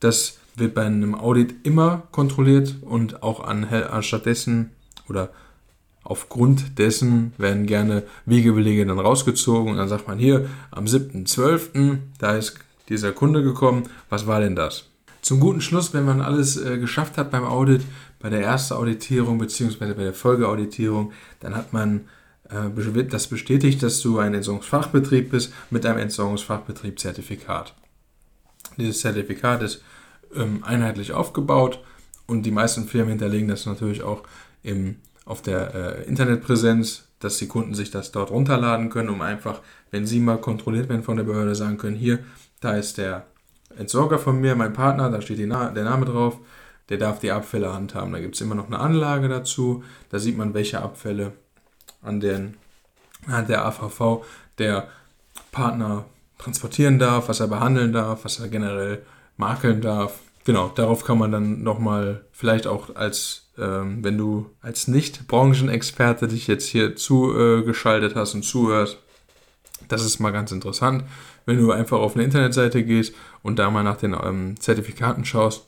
Das 0.00 0.38
wird 0.58 0.74
bei 0.74 0.84
einem 0.84 1.14
Audit 1.14 1.66
immer 1.66 2.08
kontrolliert 2.10 2.76
und 2.82 3.22
auch 3.22 3.44
anstatt 3.44 4.26
dessen 4.26 4.70
oder 5.08 5.30
aufgrund 6.04 6.78
dessen 6.78 7.32
werden 7.38 7.66
gerne 7.66 8.02
Wegebelege 8.24 8.86
dann 8.86 8.98
rausgezogen 8.98 9.72
und 9.72 9.78
dann 9.78 9.88
sagt 9.88 10.08
man 10.08 10.18
hier 10.18 10.48
am 10.70 10.86
7.12. 10.86 11.98
da 12.18 12.36
ist 12.36 12.54
dieser 12.88 13.12
Kunde 13.12 13.42
gekommen, 13.42 13.84
was 14.08 14.26
war 14.26 14.40
denn 14.40 14.56
das? 14.56 14.86
Zum 15.20 15.40
guten 15.40 15.60
Schluss, 15.60 15.92
wenn 15.92 16.06
man 16.06 16.22
alles 16.22 16.56
äh, 16.56 16.78
geschafft 16.78 17.18
hat 17.18 17.30
beim 17.30 17.44
Audit, 17.44 17.82
bei 18.20 18.30
der 18.30 18.42
ersten 18.42 18.74
Auditierung 18.74 19.38
bzw. 19.38 19.92
bei 19.92 20.04
der 20.04 20.14
Folgeauditierung, 20.14 21.12
dann 21.40 21.54
hat 21.54 21.72
man 21.72 22.08
äh, 22.48 23.04
das 23.04 23.26
bestätigt, 23.26 23.82
dass 23.82 24.00
du 24.00 24.18
ein 24.18 24.34
Entsorgungsfachbetrieb 24.34 25.30
bist 25.30 25.52
mit 25.70 25.84
einem 25.84 25.98
Entsorgungsfachbetrieb-Zertifikat. 25.98 27.74
Dieses 28.76 29.00
Zertifikat 29.00 29.62
ist 29.62 29.82
ähm, 30.34 30.62
einheitlich 30.64 31.12
aufgebaut 31.12 31.80
und 32.26 32.42
die 32.44 32.50
meisten 32.50 32.86
Firmen 32.86 33.10
hinterlegen 33.10 33.48
das 33.48 33.66
natürlich 33.66 34.02
auch 34.02 34.22
im, 34.62 34.96
auf 35.24 35.42
der 35.42 35.74
äh, 35.74 36.04
Internetpräsenz, 36.04 37.08
dass 37.20 37.38
die 37.38 37.48
Kunden 37.48 37.74
sich 37.74 37.90
das 37.90 38.12
dort 38.12 38.30
runterladen 38.30 38.90
können, 38.90 39.08
um 39.08 39.22
einfach, 39.22 39.60
wenn 39.90 40.06
sie 40.06 40.20
mal 40.20 40.38
kontrolliert 40.38 40.88
werden 40.88 41.02
von 41.02 41.16
der 41.16 41.24
Behörde, 41.24 41.54
sagen 41.54 41.78
können, 41.78 41.96
hier, 41.96 42.20
da 42.60 42.76
ist 42.76 42.98
der 42.98 43.26
Entsorger 43.76 44.18
von 44.18 44.40
mir, 44.40 44.54
mein 44.54 44.72
Partner, 44.72 45.10
da 45.10 45.20
steht 45.20 45.40
Na 45.46 45.70
der 45.70 45.84
Name 45.84 46.06
drauf, 46.06 46.38
der 46.88 46.98
darf 46.98 47.20
die 47.20 47.30
Abfälle 47.30 47.72
handhaben. 47.72 48.12
Da 48.12 48.20
gibt 48.20 48.34
es 48.34 48.40
immer 48.40 48.54
noch 48.54 48.66
eine 48.66 48.78
Anlage 48.78 49.28
dazu, 49.28 49.84
da 50.10 50.18
sieht 50.18 50.36
man, 50.36 50.54
welche 50.54 50.80
Abfälle 50.80 51.32
an, 52.02 52.20
den, 52.20 52.56
an 53.26 53.46
der 53.46 53.64
AVV 53.66 54.24
der 54.58 54.88
Partner 55.52 56.04
transportieren 56.38 56.98
darf, 56.98 57.28
was 57.28 57.40
er 57.40 57.48
behandeln 57.48 57.92
darf, 57.92 58.24
was 58.24 58.38
er 58.40 58.48
generell 58.48 59.02
makeln 59.38 59.80
darf. 59.80 60.20
Genau, 60.44 60.68
darauf 60.68 61.04
kann 61.04 61.18
man 61.18 61.32
dann 61.32 61.62
nochmal 61.62 62.24
vielleicht 62.32 62.66
auch 62.66 62.94
als, 62.94 63.48
ähm, 63.58 64.02
wenn 64.02 64.16
du 64.16 64.50
als 64.60 64.88
Nicht-Branchenexperte 64.88 66.28
dich 66.28 66.46
jetzt 66.46 66.66
hier 66.66 66.96
zugeschaltet 66.96 68.14
hast 68.14 68.34
und 68.34 68.44
zuhörst, 68.44 68.98
das 69.88 70.04
ist 70.04 70.18
mal 70.18 70.30
ganz 70.30 70.52
interessant, 70.52 71.04
wenn 71.46 71.58
du 71.58 71.70
einfach 71.72 71.98
auf 71.98 72.14
eine 72.14 72.24
Internetseite 72.24 72.84
gehst 72.84 73.14
und 73.42 73.58
da 73.58 73.70
mal 73.70 73.82
nach 73.82 73.96
den 73.96 74.14
ähm, 74.14 74.58
Zertifikaten 74.58 75.24
schaust, 75.24 75.66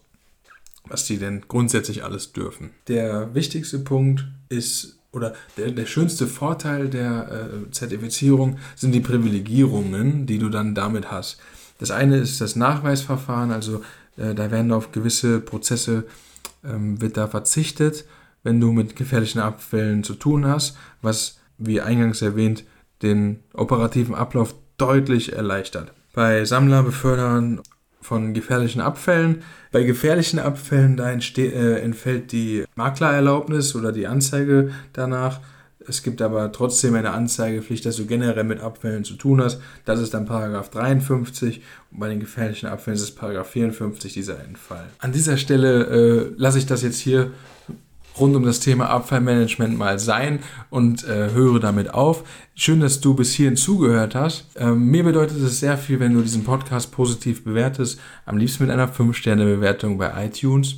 was 0.84 1.04
die 1.04 1.18
denn 1.18 1.42
grundsätzlich 1.46 2.04
alles 2.04 2.32
dürfen. 2.32 2.70
Der 2.88 3.34
wichtigste 3.34 3.78
Punkt 3.78 4.26
ist, 4.48 4.98
oder 5.12 5.34
der, 5.56 5.70
der 5.70 5.86
schönste 5.86 6.26
Vorteil 6.26 6.88
der 6.88 7.50
äh, 7.52 7.70
Zertifizierung 7.70 8.58
sind 8.76 8.92
die 8.92 9.00
Privilegierungen, 9.00 10.26
die 10.26 10.38
du 10.38 10.48
dann 10.48 10.74
damit 10.74 11.10
hast. 11.10 11.40
Das 11.80 11.90
eine 11.90 12.18
ist 12.18 12.40
das 12.40 12.54
Nachweisverfahren, 12.56 13.50
also 13.50 13.82
äh, 14.16 14.34
da 14.34 14.50
werden 14.50 14.70
auf 14.70 14.92
gewisse 14.92 15.40
Prozesse 15.40 16.04
ähm, 16.62 17.00
wird 17.00 17.16
da 17.16 17.26
verzichtet, 17.26 18.04
wenn 18.42 18.60
du 18.60 18.70
mit 18.70 18.94
gefährlichen 18.96 19.40
Abfällen 19.40 20.04
zu 20.04 20.14
tun 20.14 20.46
hast, 20.46 20.76
was 21.02 21.38
wie 21.58 21.80
eingangs 21.80 22.22
erwähnt 22.22 22.64
den 23.02 23.40
operativen 23.54 24.14
Ablauf 24.14 24.54
deutlich 24.76 25.32
erleichtert. 25.32 25.92
Bei 26.12 26.44
Sammler 26.44 26.82
befördern 26.82 27.60
von 28.00 28.34
gefährlichen 28.34 28.80
Abfällen. 28.80 29.42
Bei 29.72 29.82
gefährlichen 29.82 30.38
Abfällen 30.38 30.96
da 30.96 31.10
äh, 31.10 31.80
entfällt 31.80 32.32
die 32.32 32.64
Maklererlaubnis 32.74 33.74
oder 33.74 33.92
die 33.92 34.06
Anzeige 34.06 34.70
danach. 34.92 35.40
Es 35.88 36.02
gibt 36.02 36.20
aber 36.20 36.52
trotzdem 36.52 36.94
eine 36.94 37.12
Anzeigepflicht, 37.12 37.86
dass 37.86 37.96
du 37.96 38.06
generell 38.06 38.44
mit 38.44 38.60
Abfällen 38.60 39.04
zu 39.04 39.14
tun 39.14 39.42
hast. 39.42 39.60
Das 39.86 39.98
ist 39.98 40.12
dann 40.12 40.26
Paragraph 40.26 40.68
53 40.70 41.62
und 41.90 42.00
bei 42.00 42.08
den 42.08 42.20
gefährlichen 42.20 42.68
Abfällen 42.68 42.96
ist 42.96 43.02
es 43.02 43.14
Paragraph 43.14 43.48
54 43.48 44.12
dieser 44.12 44.44
Entfall. 44.44 44.84
An 44.98 45.12
dieser 45.12 45.38
Stelle 45.38 45.84
äh, 45.84 46.32
lasse 46.36 46.58
ich 46.58 46.66
das 46.66 46.82
jetzt 46.82 46.98
hier 46.98 47.30
rund 48.18 48.36
um 48.36 48.44
das 48.44 48.60
Thema 48.60 48.90
Abfallmanagement 48.90 49.78
mal 49.78 49.98
sein 49.98 50.40
und 50.68 51.04
äh, 51.04 51.30
höre 51.32 51.60
damit 51.60 51.94
auf. 51.94 52.24
Schön, 52.54 52.80
dass 52.80 53.00
du 53.00 53.14
bis 53.14 53.32
hierhin 53.32 53.56
zugehört 53.56 54.14
hast. 54.14 54.48
Ähm, 54.56 54.86
mir 54.86 55.04
bedeutet 55.04 55.38
es 55.38 55.60
sehr 55.60 55.78
viel, 55.78 56.00
wenn 56.00 56.14
du 56.14 56.20
diesen 56.20 56.44
Podcast 56.44 56.92
positiv 56.92 57.44
bewertest, 57.44 57.98
am 58.26 58.36
liebsten 58.36 58.64
mit 58.64 58.72
einer 58.72 58.92
5-Sterne-Bewertung 58.92 59.96
bei 59.96 60.26
iTunes 60.26 60.76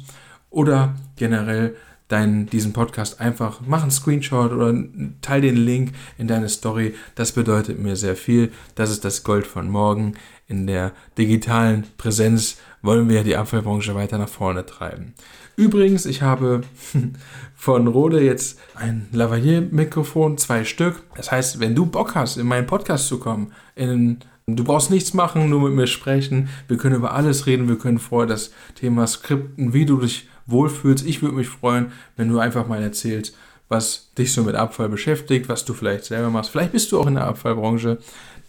oder 0.50 0.94
generell 1.16 1.74
deinen, 2.12 2.46
diesen 2.46 2.72
Podcast 2.72 3.20
einfach 3.20 3.60
mach 3.66 3.82
einen 3.82 3.90
Screenshot 3.90 4.52
oder 4.52 4.74
teil 5.22 5.40
den 5.40 5.56
Link 5.56 5.92
in 6.18 6.28
deine 6.28 6.48
Story. 6.48 6.94
Das 7.14 7.32
bedeutet 7.32 7.78
mir 7.78 7.96
sehr 7.96 8.16
viel. 8.16 8.52
Das 8.74 8.90
ist 8.90 9.04
das 9.04 9.24
Gold 9.24 9.46
von 9.46 9.68
morgen. 9.68 10.14
In 10.46 10.66
der 10.66 10.92
digitalen 11.16 11.84
Präsenz 11.96 12.58
wollen 12.82 13.08
wir 13.08 13.24
die 13.24 13.36
Abfallbranche 13.36 13.94
weiter 13.94 14.18
nach 14.18 14.28
vorne 14.28 14.66
treiben. 14.66 15.14
Übrigens, 15.56 16.04
ich 16.04 16.20
habe 16.20 16.62
von 17.54 17.86
Rode 17.86 18.20
jetzt 18.22 18.58
ein 18.74 19.08
Lavalier-Mikrofon, 19.12 20.36
zwei 20.36 20.64
Stück. 20.64 21.02
Das 21.14 21.30
heißt, 21.32 21.60
wenn 21.60 21.74
du 21.74 21.86
Bock 21.86 22.14
hast, 22.14 22.36
in 22.36 22.46
meinen 22.46 22.66
Podcast 22.66 23.08
zu 23.08 23.18
kommen, 23.18 23.52
in, 23.74 24.18
du 24.46 24.64
brauchst 24.64 24.90
nichts 24.90 25.14
machen, 25.14 25.48
nur 25.48 25.60
mit 25.60 25.72
mir 25.72 25.86
sprechen. 25.86 26.48
Wir 26.68 26.76
können 26.76 26.96
über 26.96 27.14
alles 27.14 27.46
reden. 27.46 27.68
Wir 27.68 27.78
können 27.78 27.98
vorher 27.98 28.28
das 28.28 28.52
Thema 28.74 29.06
Skripten, 29.06 29.72
wie 29.72 29.86
du 29.86 29.98
dich 29.98 30.28
wohlfühlst. 30.46 31.06
Ich 31.06 31.22
würde 31.22 31.36
mich 31.36 31.48
freuen, 31.48 31.92
wenn 32.16 32.28
du 32.28 32.38
einfach 32.38 32.66
mal 32.66 32.82
erzählst, 32.82 33.36
was 33.68 34.12
dich 34.18 34.32
so 34.32 34.42
mit 34.42 34.54
Abfall 34.54 34.88
beschäftigt, 34.88 35.48
was 35.48 35.64
du 35.64 35.74
vielleicht 35.74 36.04
selber 36.04 36.30
machst. 36.30 36.50
Vielleicht 36.50 36.72
bist 36.72 36.92
du 36.92 37.00
auch 37.00 37.06
in 37.06 37.14
der 37.14 37.26
Abfallbranche. 37.26 37.98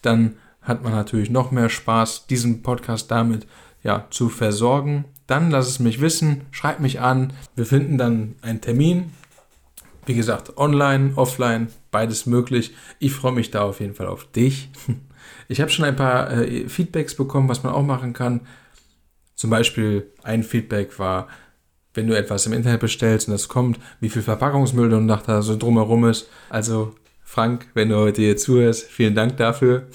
Dann 0.01 0.35
hat 0.61 0.83
man 0.83 0.93
natürlich 0.93 1.29
noch 1.29 1.51
mehr 1.51 1.69
Spaß, 1.69 2.27
diesen 2.27 2.61
Podcast 2.61 3.11
damit 3.11 3.47
ja, 3.83 4.07
zu 4.09 4.29
versorgen 4.29 5.05
dann 5.27 5.51
lass 5.51 5.67
es 5.67 5.79
mich 5.79 6.01
wissen, 6.01 6.41
schreib 6.51 6.79
mich 6.79 6.99
an. 6.99 7.33
Wir 7.55 7.65
finden 7.65 7.97
dann 7.97 8.35
einen 8.41 8.61
Termin. 8.61 9.11
Wie 10.05 10.15
gesagt, 10.15 10.57
online, 10.57 11.13
offline, 11.15 11.69
beides 11.91 12.25
möglich. 12.25 12.73
Ich 12.99 13.13
freue 13.13 13.31
mich 13.31 13.49
da 13.49 13.63
auf 13.63 13.79
jeden 13.79 13.95
Fall 13.95 14.07
auf 14.07 14.31
dich. 14.31 14.69
Ich 15.49 15.59
habe 15.61 15.69
schon 15.69 15.85
ein 15.85 15.95
paar 15.95 16.31
äh, 16.31 16.67
Feedbacks 16.67 17.15
bekommen, 17.15 17.49
was 17.49 17.63
man 17.63 17.73
auch 17.73 17.83
machen 17.83 18.13
kann. 18.13 18.41
Zum 19.35 19.49
Beispiel 19.49 20.11
ein 20.23 20.43
Feedback 20.43 20.99
war, 20.99 21.27
wenn 21.93 22.07
du 22.07 22.17
etwas 22.17 22.45
im 22.45 22.53
Internet 22.53 22.79
bestellst 22.79 23.27
und 23.27 23.33
das 23.33 23.47
kommt, 23.47 23.79
wie 23.99 24.09
viel 24.09 24.21
Verpackungsmüll 24.21 24.89
du 24.89 24.99
nach 24.99 25.21
da 25.21 25.41
so 25.41 25.57
drumherum 25.57 26.05
ist. 26.05 26.29
Also 26.49 26.95
Frank, 27.23 27.67
wenn 27.73 27.89
du 27.89 27.97
heute 27.97 28.21
hier 28.21 28.37
zuhörst, 28.37 28.83
vielen 28.83 29.15
Dank 29.15 29.37
dafür. 29.37 29.87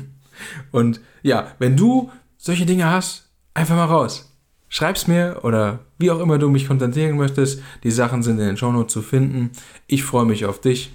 und 0.70 1.00
ja, 1.22 1.48
wenn 1.58 1.76
du 1.76 2.10
solche 2.38 2.66
Dinge 2.66 2.90
hast, 2.90 3.28
einfach 3.54 3.76
mal 3.76 3.84
raus. 3.84 4.28
Schreib's 4.68 5.06
mir 5.06 5.40
oder 5.42 5.80
wie 5.98 6.10
auch 6.10 6.18
immer 6.20 6.38
du 6.38 6.48
mich 6.48 6.66
kontaktieren 6.66 7.16
möchtest. 7.16 7.62
Die 7.84 7.90
Sachen 7.90 8.22
sind 8.22 8.38
in 8.38 8.46
den 8.46 8.56
Shownotes 8.56 8.92
zu 8.92 9.02
finden. 9.02 9.50
Ich 9.86 10.02
freue 10.02 10.24
mich 10.24 10.46
auf 10.46 10.60
dich. 10.60 10.90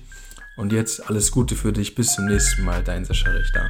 Und 0.57 0.73
jetzt 0.73 1.07
alles 1.07 1.31
Gute 1.31 1.55
für 1.55 1.71
dich. 1.71 1.93
Bis 1.93 2.15
zum 2.15 2.25
nächsten 2.25 2.65
Mal. 2.65 2.83
Dein 2.83 3.05
Sascha 3.05 3.29
Richter. 3.29 3.69